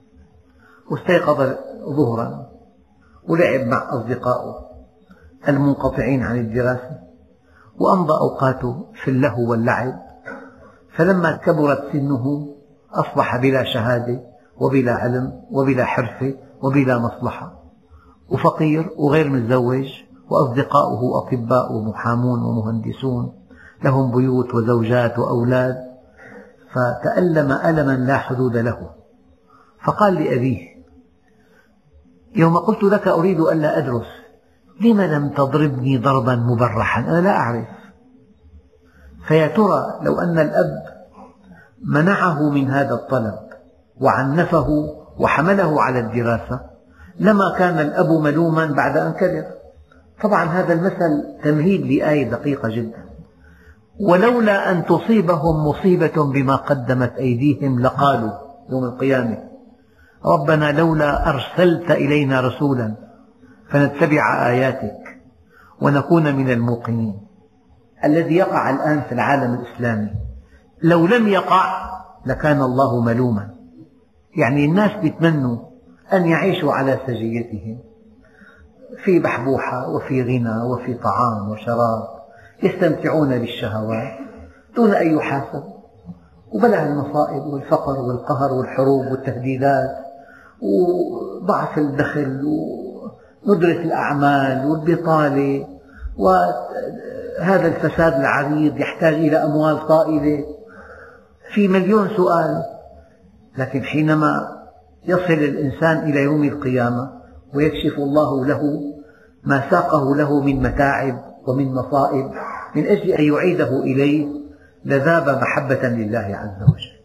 واستيقظ 0.90 1.54
ظهرا 1.96 2.46
ولعب 3.28 3.66
مع 3.66 3.88
أصدقائه 3.90 4.54
المنقطعين 5.48 6.22
عن 6.22 6.38
الدراسة. 6.38 6.98
وأمضى 7.78 8.12
أوقاته 8.12 8.86
في 8.94 9.10
اللهو 9.10 9.50
واللعب. 9.50 10.02
فلما 10.96 11.36
كبرت 11.36 11.92
سنه 11.92 12.54
أصبح 12.92 13.36
بلا 13.36 13.64
شهادة 13.64 14.20
وبلا 14.56 14.92
علم 14.92 15.42
وبلا 15.50 15.84
حرفة 15.84 16.34
وبلا 16.62 16.98
مصلحة. 16.98 17.62
وفقير 18.30 18.90
وغير 18.96 19.28
متزوج 19.30 19.88
وأصدقاؤه 20.30 21.18
أطباء 21.18 21.72
ومحامون 21.72 22.42
ومهندسون. 22.42 23.32
لهم 23.84 24.12
بيوت 24.16 24.54
وزوجات 24.54 25.18
وأولاد. 25.18 25.91
فتألم 26.72 27.52
ألما 27.52 27.96
لا 27.96 28.18
حدود 28.18 28.56
له. 28.56 28.90
فقال 29.84 30.14
لأبيه 30.14 30.58
يوم 32.36 32.56
قلت 32.56 32.82
لك 32.82 33.08
أريد 33.08 33.40
ألا 33.40 33.78
أدرس 33.78 34.06
لم 34.80 35.00
لم 35.00 35.28
تضربني 35.28 35.98
ضربا 35.98 36.36
مبرحا؟ 36.36 37.00
أنا 37.00 37.20
لا 37.20 37.30
أعرف. 37.30 37.66
فيا 39.28 39.46
ترى 39.46 39.98
لو 40.02 40.20
أن 40.20 40.38
الأب 40.38 40.82
منعه 41.84 42.50
من 42.50 42.70
هذا 42.70 42.94
الطلب 42.94 43.38
وعنفه 44.00 44.68
وحمله 45.18 45.82
على 45.82 45.98
الدراسة 46.00 46.60
لما 47.20 47.54
كان 47.58 47.78
الأب 47.78 48.10
ملوما 48.10 48.66
بعد 48.66 48.96
أن 48.96 49.12
كبر. 49.12 49.44
طبعا 50.22 50.44
هذا 50.44 50.72
المثل 50.72 51.38
تمهيد 51.44 51.80
لآية 51.80 52.30
دقيقة 52.30 52.68
جدا. 52.68 53.11
ولولا 54.00 54.70
أن 54.70 54.84
تصيبهم 54.84 55.66
مصيبة 55.66 56.32
بما 56.32 56.56
قدمت 56.56 57.12
أيديهم 57.12 57.80
لقالوا 57.80 58.32
يوم 58.70 58.84
القيامة. 58.84 59.38
ربنا 60.24 60.72
لولا 60.72 61.28
أرسلت 61.28 61.90
إلينا 61.90 62.40
رسولا 62.40 62.94
فنتبع 63.70 64.48
آياتك 64.48 65.20
ونكون 65.80 66.34
من 66.36 66.50
الموقنين. 66.50 67.20
الذي 68.04 68.34
يقع 68.34 68.70
الآن 68.70 69.00
في 69.00 69.12
العالم 69.12 69.54
الإسلامي 69.54 70.10
لو 70.82 71.06
لم 71.06 71.28
يقع 71.28 71.90
لكان 72.26 72.62
الله 72.62 73.00
ملوما. 73.00 73.54
يعني 74.36 74.64
الناس 74.64 75.04
يتمنوا 75.04 75.58
أن 76.12 76.26
يعيشوا 76.26 76.72
على 76.72 76.98
سجيتهم 77.06 77.78
في 79.04 79.18
بحبوحة 79.18 79.88
وفي 79.88 80.22
غنى 80.22 80.62
وفي 80.62 80.94
طعام 80.94 81.48
وشراب. 81.50 82.21
يستمتعون 82.62 83.38
بالشهوات 83.38 84.12
دون 84.76 84.94
أن 84.94 85.16
يحاسبوا. 85.16 85.72
وبلع 86.52 86.86
المصائب 86.86 87.46
والفقر 87.46 88.00
والقهر 88.00 88.52
والحروب 88.52 89.06
والتهديدات 89.06 89.90
وضعف 90.62 91.78
الدخل 91.78 92.42
وندرة 93.46 93.82
الأعمال 93.82 94.66
والبطالة. 94.66 95.66
وهذا 96.18 97.66
الفساد 97.66 98.14
العريض 98.14 98.76
يحتاج 98.78 99.14
إلى 99.14 99.36
أموال 99.36 99.86
طائلة. 99.88 100.44
في 101.54 101.68
مليون 101.68 102.08
سؤال 102.16 102.62
لكن 103.58 103.82
حينما 103.82 104.62
يصل 105.04 105.32
الإنسان 105.32 105.98
إلى 105.98 106.20
يوم 106.22 106.44
القيامة 106.44 107.10
ويكشف 107.54 107.98
الله 107.98 108.46
له 108.46 108.62
ما 109.44 109.70
ساقه 109.70 110.16
له 110.16 110.40
من 110.40 110.62
متاعب 110.62 111.31
ومن 111.46 111.74
مصائب 111.74 112.30
من 112.76 112.86
أجل 112.86 113.10
أن 113.10 113.24
يعيده 113.24 113.82
إليه 113.82 114.26
لذاب 114.84 115.28
محبة 115.42 115.88
لله 115.88 116.18
عز 116.18 116.62
وجل. 116.62 117.02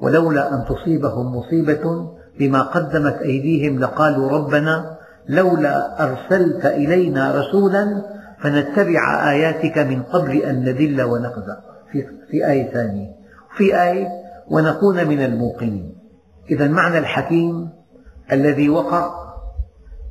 ولولا 0.00 0.54
أن 0.54 0.64
تصيبهم 0.64 1.36
مصيبة 1.36 2.14
بما 2.38 2.62
قدمت 2.62 3.14
أيديهم 3.14 3.78
لقالوا 3.78 4.30
ربنا 4.30 4.96
لولا 5.28 6.04
أرسلت 6.04 6.66
إلينا 6.66 7.34
رسولا 7.40 8.02
فنتبع 8.42 9.30
آياتك 9.30 9.78
من 9.78 10.02
قبل 10.02 10.36
أن 10.36 10.64
نذل 10.64 11.02
ونخزى 11.02 11.56
في 12.30 12.50
آية 12.50 12.72
ثانية. 12.72 13.10
في 13.56 13.82
آية 13.82 14.08
ونكون 14.50 15.08
من 15.08 15.24
الموقنين. 15.24 15.94
إذا 16.50 16.68
معنى 16.68 16.98
الحكيم 16.98 17.68
الذي 18.32 18.68
وقع 18.68 19.10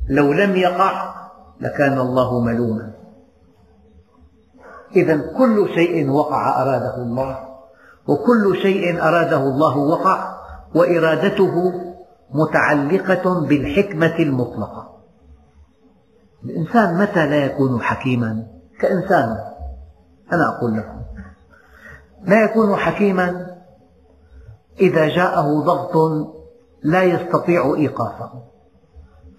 لو 0.09 0.33
لم 0.33 0.55
يقع 0.55 1.13
لكان 1.61 1.99
الله 1.99 2.39
ملوما. 2.39 2.91
إذا 4.95 5.33
كل 5.37 5.69
شيء 5.75 6.09
وقع 6.09 6.61
أراده 6.61 6.95
الله 6.95 7.39
وكل 8.07 8.57
شيء 8.61 9.01
أراده 9.01 9.37
الله 9.37 9.77
وقع 9.77 10.35
وإرادته 10.75 11.73
متعلقة 12.33 13.47
بالحكمة 13.47 14.15
المطلقة. 14.19 14.99
الإنسان 16.43 16.97
متى 16.97 17.25
لا 17.25 17.45
يكون 17.45 17.81
حكيما؟ 17.81 18.47
كإنسان 18.79 19.37
أنا 20.33 20.57
أقول 20.57 20.77
لكم. 20.77 21.01
لا 22.23 22.43
يكون 22.43 22.75
حكيما 22.75 23.47
إذا 24.79 25.07
جاءه 25.07 25.61
ضغط 25.61 25.97
لا 26.83 27.03
يستطيع 27.03 27.73
إيقافه 27.77 28.31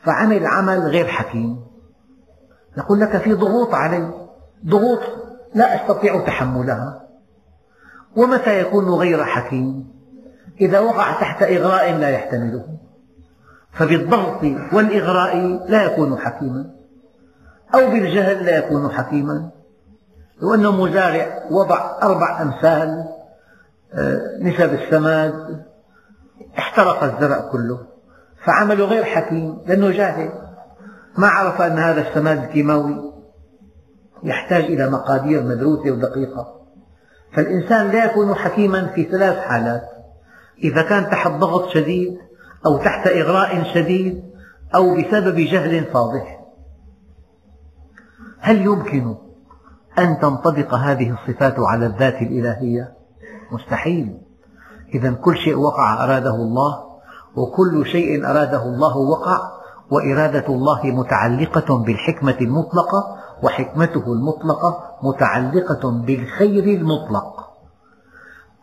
فعمل 0.05 0.47
عمل 0.47 0.79
غير 0.79 1.07
حكيم. 1.07 1.65
نقول 2.79 3.01
لك 3.01 3.17
في 3.17 3.35
ضغوط 3.35 3.75
علي 3.75 4.11
ضغوط 4.67 5.01
لا 5.55 5.75
أستطيع 5.75 6.27
تحملها. 6.27 7.01
ومتى 8.17 8.61
يكون 8.61 8.89
غير 8.89 9.25
حكيم؟ 9.25 9.95
إذا 10.61 10.81
وقع 10.81 11.21
تحت 11.21 11.43
إغراء 11.43 11.93
لا 11.93 12.09
يحتمله. 12.09 12.65
فبالضغط 13.73 14.43
والإغراء 14.73 15.37
لا 15.69 15.85
يكون 15.85 16.19
حكيما. 16.19 16.71
أو 17.75 17.91
بالجهل 17.91 18.45
لا 18.47 18.57
يكون 18.57 18.93
حكيما. 18.93 19.51
لو 20.43 20.55
أنه 20.55 20.85
مزارع 20.85 21.43
وضع 21.51 21.99
أربع 22.03 22.43
أمثال 22.43 23.05
آه، 23.95 24.39
نسب 24.41 24.75
السماد 24.75 25.65
احترق 26.59 27.03
الزرع 27.03 27.41
كله. 27.41 27.79
فعمله 28.45 28.85
غير 28.85 29.05
حكيم 29.05 29.59
لأنه 29.67 29.91
جاهل. 29.91 30.33
ما 31.19 31.29
عرف 31.29 31.61
أن 31.61 31.79
هذا 31.79 32.09
السماد 32.09 32.43
الكيماوي 32.43 33.14
يحتاج 34.25 34.65
إلى 34.65 34.91
مقادير 34.91 35.43
مدروسة 35.43 35.91
ودقيقة. 35.91 36.47
فالإنسان 37.37 37.91
لا 37.91 38.05
يكون 38.05 38.35
حكيما 38.35 38.87
في 38.87 39.05
ثلاث 39.05 39.39
حالات. 39.39 39.83
إذا 40.65 40.83
كان 40.83 41.11
تحت 41.11 41.31
ضغط 41.31 41.69
شديد 41.69 42.19
أو 42.67 42.77
تحت 42.79 43.07
إغراء 43.07 43.75
شديد 43.75 44.25
أو 44.75 44.95
بسبب 44.95 45.37
جهل 45.37 45.85
فاضح. 45.85 46.41
هل 48.41 48.63
يمكن 48.63 49.15
أن 49.99 50.19
تنطبق 50.19 50.75
هذه 50.75 51.15
الصفات 51.15 51.55
على 51.59 51.87
الذات 51.87 52.23
الإلهية؟ 52.23 52.95
مستحيل. 53.53 54.19
إذا 54.95 55.11
كل 55.11 55.37
شيء 55.37 55.59
وقع 55.59 56.05
أراده 56.05 56.35
الله 56.35 56.85
وكل 57.37 57.87
شيء 57.87 58.27
أراده 58.27 58.63
الله 58.63 58.97
وقع 58.97 59.39
وإرادة 59.91 60.47
الله 60.49 60.83
متعلقة 60.85 61.79
بالحكمة 61.79 62.37
المطلقة 62.41 63.17
وحكمته 63.43 64.13
المطلقة 64.13 64.99
متعلقة 65.03 65.91
بالخير 65.91 66.65
المطلق. 66.65 67.51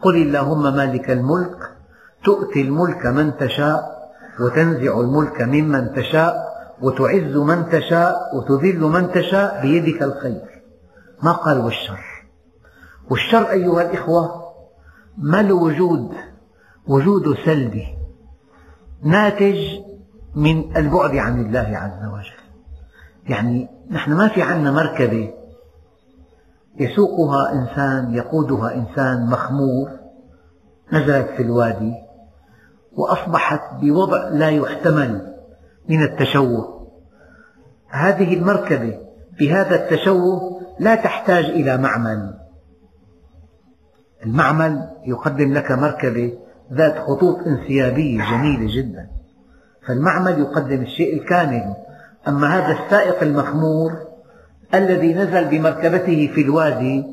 قل 0.01 0.15
اللهم 0.15 0.63
مالك 0.76 1.11
الملك 1.11 1.57
تؤتي 2.24 2.61
الملك 2.61 3.05
من 3.05 3.38
تشاء 3.38 4.11
وتنزع 4.39 4.99
الملك 4.99 5.41
ممن 5.41 5.93
تشاء 5.93 6.51
وتعز 6.82 7.36
من 7.36 7.69
تشاء 7.69 8.36
وتذل 8.36 8.80
من 8.80 9.11
تشاء 9.11 9.61
بيدك 9.61 10.03
الخير. 10.03 10.61
ما 11.24 11.32
قال 11.32 11.59
والشر؟ 11.59 11.99
والشر 13.09 13.49
أيها 13.49 13.82
الإخوة 13.82 14.41
ما 15.17 15.39
الوجود؟ 15.39 16.11
وجود 16.88 17.36
سلبي 17.45 17.88
ناتج 19.03 19.57
من 20.36 20.78
البعد 20.78 21.15
عن 21.15 21.45
الله 21.45 21.78
عز 21.78 22.05
وجل. 22.13 22.41
يعني 23.30 23.69
نحن 23.92 24.14
ما 24.14 24.28
في 24.28 24.42
عندنا 24.42 24.72
مركبة 24.72 25.34
يسوقها 26.80 27.54
إنسان 27.54 28.14
يقودها 28.14 28.76
إنسان 28.76 29.26
مخمور 29.26 29.89
نزلت 30.94 31.30
في 31.38 31.44
الوادي 31.44 31.94
وأصبحت 32.94 33.62
بوضع 33.82 34.28
لا 34.30 34.50
يحتمل 34.50 35.36
من 35.89 36.04
التشوه. 36.04 36.88
هذه 37.89 38.34
المركبة 38.34 39.00
بهذا 39.39 39.76
التشوه 39.76 40.62
لا 40.80 40.96
تحتاج 40.96 41.46
إلى 41.46 41.78
معمل. 41.78 42.34
المعمل 44.26 44.89
يقدم 45.06 45.54
لك 45.54 45.72
مركبة 45.72 46.34
ذات 46.74 46.98
خطوط 46.98 47.38
انسيابية 47.48 48.32
جميلة 48.32 48.76
جدا. 48.76 49.08
فالمعمل 49.88 50.39
يقدم 50.39 50.82
الشيء 50.82 51.22
الكامل 51.22 51.76
أما 52.28 52.47
هذا 52.47 52.84
السائق 52.84 53.24
المخمور 53.24 53.91
الذي 54.74 55.13
نزل 55.13 55.45
بمركبته 55.45 56.32
في 56.36 56.41
الوادي 56.41 57.03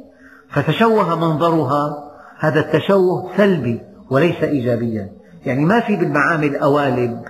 فتشوه 0.51 1.15
منظرها 1.15 2.11
هذا 2.39 2.61
التشوه 2.61 3.37
سلبي 3.37 3.81
وليس 4.11 4.43
إيجابيا. 4.43 5.13
يعني 5.47 5.65
ما 5.65 5.81
في 5.81 5.97
بالمعامل 5.97 6.57
أوالب 6.57 7.25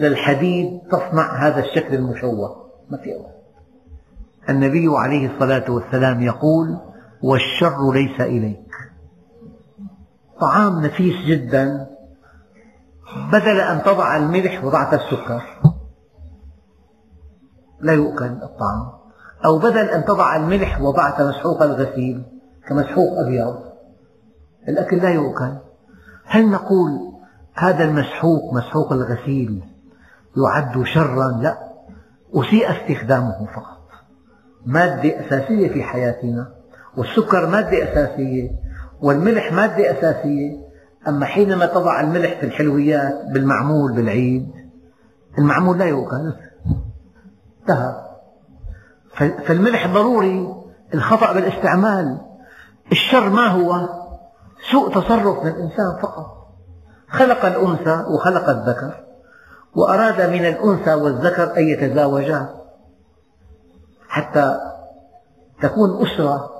للحديد 0.00 0.80
تصنع 0.90 1.46
هذا 1.48 1.60
الشكل 1.60 1.94
المشوه. 1.94 2.70
ما 2.90 2.98
في 2.98 3.14
أوالب 3.14 3.32
النبي 4.48 4.88
عليه 4.88 5.34
الصلاة 5.34 5.70
والسلام 5.70 6.22
يقول 6.22 6.78
والشر 7.22 7.92
ليس 7.92 8.20
إليك. 8.20 8.72
طعام 10.40 10.84
نفيس 10.84 11.26
جدا. 11.26 11.86
بدل 13.32 13.60
أن 13.60 13.82
تضع 13.82 14.16
الملح 14.16 14.64
وضعت 14.64 14.94
السكر. 14.94 15.42
لا 17.82 17.92
يؤكل 17.92 18.24
الطعام. 18.24 18.92
أو 19.44 19.58
بدل 19.58 19.88
أن 19.88 20.04
تضع 20.04 20.36
الملح 20.36 20.80
وضعت 20.80 21.20
مسحوق 21.20 21.62
الغسيل 21.62 22.22
كمسحوق 22.68 23.18
أبيض 23.18 23.58
الأكل 24.68 24.96
لا 24.96 25.08
يؤكل. 25.08 25.52
هل 26.24 26.50
نقول 26.50 27.12
هذا 27.54 27.84
المسحوق 27.84 28.54
مسحوق 28.54 28.92
الغسيل 28.92 29.62
يعد 30.36 30.84
شرا؟ 30.84 31.28
لا 31.40 31.58
أسيء 32.34 32.70
استخدامه 32.70 33.46
فقط. 33.56 33.88
مادة 34.66 35.26
أساسية 35.26 35.72
في 35.72 35.82
حياتنا 35.82 36.48
والسكر 36.96 37.46
مادة 37.46 37.92
أساسية 37.92 38.50
والملح 39.00 39.52
مادة 39.52 39.98
أساسية. 39.98 40.72
أما 41.08 41.26
حينما 41.26 41.66
تضع 41.66 42.00
الملح 42.00 42.40
في 42.40 42.46
الحلويات 42.46 43.24
بالمعمول 43.32 43.92
بالعيد 43.92 44.50
المعمول 45.38 45.78
لا 45.78 45.84
يؤكل. 45.84 46.32
انتهى. 47.62 47.94
فالملح 49.46 49.86
ضروري 49.86 50.54
الخطأ 50.94 51.32
بالاستعمال. 51.32 52.18
الشر 52.92 53.28
ما 53.28 53.46
هو؟ 53.46 53.88
سوء 54.72 54.94
تصرف 54.94 55.42
من 55.42 55.48
الإنسان 55.48 55.98
فقط. 56.02 56.26
خلق 57.08 57.44
الأنثى 57.44 58.04
وخلق 58.14 58.48
الذكر 58.48 59.04
وأراد 59.74 60.30
من 60.30 60.46
الأنثى 60.46 60.94
والذكر 60.94 61.56
أن 61.56 61.62
يتزاوجا. 61.62 62.48
حتى 64.08 64.60
تكون 65.62 66.06
أسرة 66.06 66.50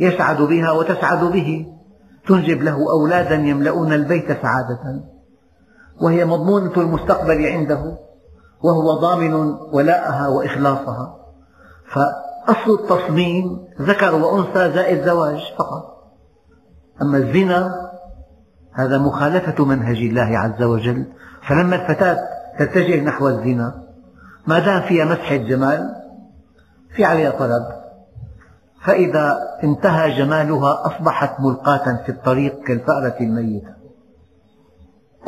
يسعد 0.00 0.42
بها 0.42 0.72
وتسعد 0.72 1.24
به. 1.24 1.66
تنجب 2.28 2.62
له 2.62 2.90
أولادا 2.90 3.34
يملؤون 3.34 3.92
البيت 3.92 4.26
سعادة 4.42 5.00
وهي 6.00 6.24
مضمونة 6.24 6.72
المستقبل 6.76 7.46
عنده. 7.46 7.98
وهو 8.62 8.94
ضامن 8.94 9.34
ولاءها 9.72 10.28
وإخلاصها. 10.28 11.16
فأصل 11.92 12.74
التصميم 12.80 13.64
ذكر 13.80 14.14
وأنثى 14.14 14.72
زائد 14.72 15.04
زواج 15.04 15.40
فقط. 15.58 15.94
أما 17.02 17.18
الزنا 17.18 17.90
هذا 18.72 18.98
مخالفة 18.98 19.64
منهج 19.64 19.96
الله 19.96 20.38
عز 20.38 20.62
وجل. 20.62 21.06
فلما 21.48 21.76
الفتاة 21.76 22.18
تتجه 22.58 23.00
نحو 23.00 23.28
الزنا 23.28 23.82
ما 24.46 24.58
دام 24.58 24.82
فيها 24.82 25.04
مسحة 25.04 25.36
جمال 25.36 25.94
في 26.96 27.04
عليها 27.04 27.30
طلب. 27.30 27.66
فإذا 28.84 29.38
انتهى 29.64 30.18
جمالها 30.18 30.86
أصبحت 30.86 31.40
ملقاة 31.40 32.02
في 32.04 32.08
الطريق 32.08 32.62
كالفأرة 32.62 33.16
الميتة. 33.20 33.74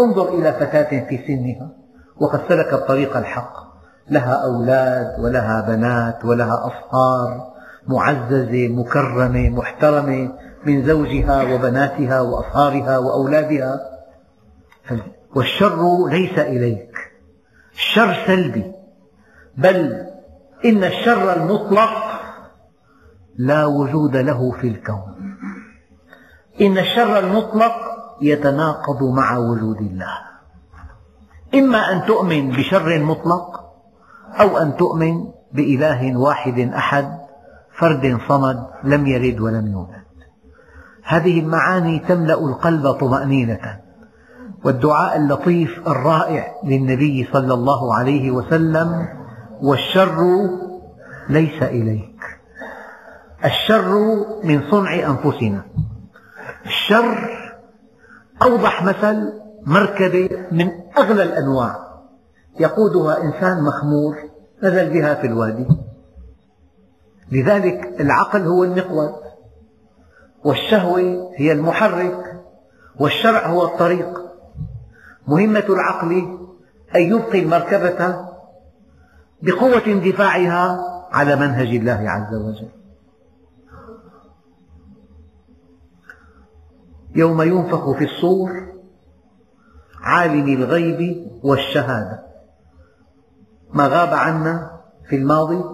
انظر 0.00 0.28
إلى 0.28 0.52
فتاة 0.52 1.08
في 1.08 1.18
سنها. 1.26 1.86
وقد 2.20 2.40
سلكت 2.48 2.74
طريق 2.74 3.16
الحق. 3.16 3.66
لها 4.10 4.44
أولاد 4.44 5.20
ولها 5.20 5.60
بنات 5.60 6.24
ولها 6.24 6.66
أصهار 6.66 7.52
معززة 7.86 8.68
مكرمة 8.68 9.48
محترمة 9.48 10.32
من 10.66 10.86
زوجها 10.86 11.54
وبناتها 11.54 12.20
وأصهارها 12.20 12.98
وأولادها. 12.98 13.80
والشر 15.36 16.08
ليس 16.08 16.38
إليك. 16.38 16.92
الشر 17.74 18.16
سلبي. 18.26 18.72
بل 19.56 20.06
إن 20.64 20.84
الشر 20.84 21.32
المطلق 21.36 21.90
لا 23.38 23.64
وجود 23.64 24.16
له 24.16 24.50
في 24.50 24.68
الكون. 24.68 25.36
إن 26.60 26.78
الشر 26.78 27.18
المطلق 27.18 27.74
يتناقض 28.20 29.02
مع 29.02 29.38
وجود 29.38 29.76
الله. 29.76 30.36
إما 31.57 31.92
أن 31.92 32.07
تؤمن 32.07 32.50
بشر 32.50 32.98
مطلق 32.98 33.61
أو 34.40 34.59
أن 34.59 34.76
تؤمن 34.76 35.24
بإله 35.52 36.16
واحد 36.16 36.59
أحد 36.59 37.18
فرد 37.78 38.18
صمد 38.28 38.66
لم 38.84 39.07
يلد 39.07 39.40
ولم 39.40 39.66
يولد. 39.66 40.07
هذه 41.04 41.40
المعاني 41.40 41.98
تملأ 41.98 42.34
القلب 42.34 42.90
طمأنينة 42.92 43.80
والدعاء 44.64 45.16
اللطيف 45.16 45.88
الرائع 45.88 46.54
للنبي 46.64 47.28
صلى 47.32 47.54
الله 47.54 47.94
عليه 47.94 48.30
وسلم 48.30 49.09
والشر 49.62 50.48
ليس 51.28 51.62
إليك. 51.62 52.20
الشر 53.44 54.16
من 54.44 54.62
صنع 54.70 54.94
أنفسنا. 54.94 55.62
الشر 56.66 57.28
أوضح 58.42 58.82
مثل 58.82 59.45
مركبة 59.66 60.46
من 60.52 60.70
أغلى 60.98 61.22
الأنواع. 61.22 61.86
يقودها 62.60 63.22
إنسان 63.22 63.62
مخمور 63.62 64.16
نزل 64.62 64.90
بها 64.90 65.14
في 65.14 65.26
الوادي. 65.26 65.66
لذلك 67.32 68.00
العقل 68.00 68.42
هو 68.42 68.64
المقود 68.64 69.14
والشهوة 70.44 71.32
هي 71.36 71.52
المحرك 71.52 72.42
والشرع 73.00 73.46
هو 73.46 73.64
الطريق. 73.64 74.22
مهمة 75.28 75.64
العقل 75.68 76.38
أن 76.96 77.00
يبقي 77.00 77.42
المركبة 77.42 78.26
بقوة 79.42 79.86
اندفاعها 79.86 80.78
على 81.12 81.36
منهج 81.36 81.66
الله 81.66 82.10
عز 82.10 82.34
وجل. 82.34 82.68
يوم 87.14 87.42
ينفخ 87.42 87.90
في 87.90 88.04
الصور 88.04 88.75
عالم 90.07 90.48
الغيب 90.48 91.30
والشهادة. 91.44 92.26
ما 93.72 93.86
غاب 93.86 94.14
عنا 94.14 94.80
في 95.09 95.16
الماضي 95.16 95.64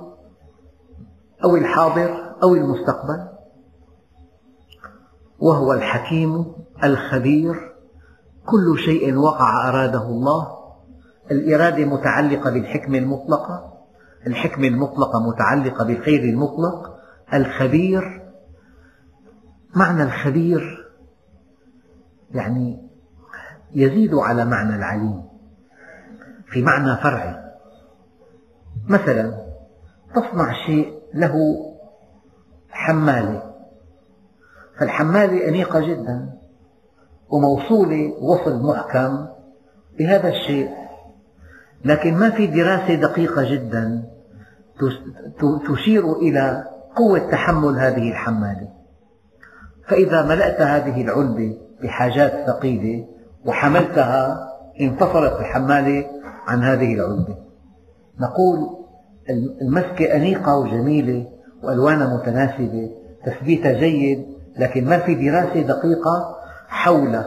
أو 1.44 1.56
الحاضر 1.56 2.34
أو 2.42 2.54
المستقبل 2.54 3.28
وهو 5.38 5.72
الحكيم 5.72 6.52
الخبير. 6.84 7.54
كل 8.46 8.78
شيء 8.78 9.16
وقع 9.16 9.68
أراده 9.68 10.02
الله. 10.02 10.58
الإرادة 11.30 11.84
متعلقة 11.84 12.50
بالحكمة 12.50 12.98
المطلقة 12.98 13.72
الحكمة 14.26 14.68
المطلقة 14.68 15.28
متعلقة 15.28 15.84
بالخير 15.84 16.24
المطلق. 16.24 16.96
الخبير 17.34 18.22
معنى 19.76 20.02
الخبير 20.02 20.88
يعني 22.30 22.91
يزيد 23.74 24.14
على 24.14 24.44
معنى 24.44 24.76
العليم 24.76 25.22
في 26.46 26.62
معنى 26.62 26.96
فرعي. 26.96 27.42
مثلا 28.88 29.34
تصنع 30.14 30.52
شيء 30.66 30.92
له 31.14 31.34
حمالة. 32.70 33.52
فالحمالة 34.78 35.48
أنيقة 35.48 35.80
جدا 35.80 36.32
وموصولة 37.28 38.12
وصل 38.20 38.62
محكم 38.66 39.26
بهذا 39.98 40.28
الشيء. 40.28 40.70
لكن 41.84 42.14
ما 42.14 42.30
في 42.30 42.46
دراسة 42.46 42.94
دقيقة 42.94 43.54
جدا 43.54 44.02
تشير 45.68 46.12
إلى 46.12 46.64
قوة 46.96 47.18
تحمل 47.18 47.78
هذه 47.78 48.10
الحمالة. 48.10 48.68
فإذا 49.88 50.22
ملأت 50.22 50.60
هذه 50.60 51.02
العلبة 51.02 51.58
بحاجات 51.82 52.46
ثقيلة 52.46 53.06
وحملتها 53.46 54.48
انفصلت 54.80 55.32
الحمالة 55.40 56.06
عن 56.46 56.62
هذه 56.62 56.94
العلبة 56.94 57.36
نقول 58.20 58.68
المسكة 59.62 60.16
أنيقة 60.16 60.58
وجميلة 60.58 61.26
وألوانها 61.62 62.16
متناسبة 62.16 62.90
تثبيتها 63.26 63.72
جيد 63.72 64.26
لكن 64.58 64.84
ما 64.84 64.98
في 64.98 65.14
دراسة 65.14 65.60
دقيقة 65.60 66.36
حول 66.68 67.24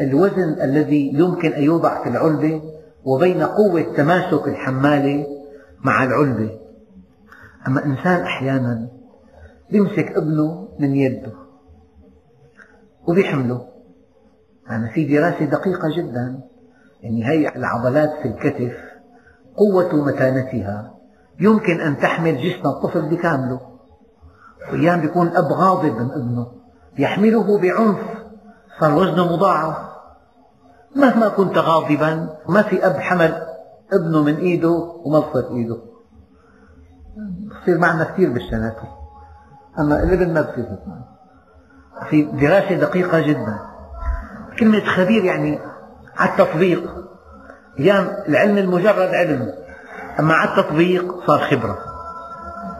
الوزن 0.00 0.60
الذي 0.62 1.12
يمكن 1.14 1.52
أن 1.52 1.62
يوضع 1.62 2.02
في 2.02 2.08
العلبة 2.08 2.62
وبين 3.04 3.42
قوة 3.42 3.82
تماسك 3.96 4.48
الحمالة 4.48 5.26
مع 5.84 6.04
العلبة. 6.04 6.58
أما 7.68 7.84
إنسان 7.84 8.20
أحيانا 8.20 8.88
يمسك 9.70 10.12
ابنه 10.16 10.68
من 10.78 10.96
يده 10.96 11.32
وبيحمله. 13.06 13.69
يعني 14.70 14.90
في 14.90 15.04
دراسة 15.04 15.44
دقيقة 15.44 15.88
جدا 15.96 16.40
يعني 17.02 17.28
هي 17.28 17.56
العضلات 17.56 18.10
في 18.22 18.28
الكتف 18.28 18.76
قوة 19.56 20.04
متانتها 20.04 20.94
يمكن 21.40 21.80
أن 21.80 21.98
تحمل 21.98 22.36
جسم 22.36 22.68
الطفل 22.68 23.08
بكامله. 23.08 23.60
وأيام 24.72 25.04
يكون 25.04 25.28
أب 25.28 25.52
غاضب 25.52 25.94
من 25.94 26.10
ابنه 26.10 26.46
يحمله 26.98 27.58
بعنف 27.58 27.98
صار 28.80 28.94
وزنه 28.94 29.32
مضاعف. 29.32 29.76
مهما 30.96 31.28
كنت 31.28 31.58
غاضبا 31.58 32.36
ما 32.48 32.62
في 32.62 32.86
أب 32.86 32.96
حمل 32.96 33.42
ابنه 33.92 34.22
من 34.22 34.36
إيده 34.36 34.70
وملصق 35.04 35.50
إيده. 35.50 35.76
بصير 37.62 37.78
معنا 37.78 38.04
كثير 38.04 38.32
بالشناتي. 38.32 38.86
أما 39.78 40.02
الابن 40.02 40.34
ما 40.34 40.40
بصير 40.40 40.78
في 42.10 42.22
دراسة 42.22 42.74
دقيقة 42.74 43.20
جدا 43.20 43.69
كلمة 44.60 44.84
خبير 44.84 45.24
يعني 45.24 45.58
على 46.16 46.30
التطبيق. 46.30 46.94
أيام 47.78 48.08
العلم 48.28 48.58
المجرد 48.58 49.14
علم 49.14 49.52
أما 50.18 50.34
على 50.34 50.50
التطبيق 50.50 51.26
صار 51.26 51.38
خبرة 51.38 51.78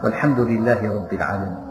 والحمد 0.03 0.39
لله 0.39 0.95
رب 0.95 1.13
العالمين. 1.13 1.70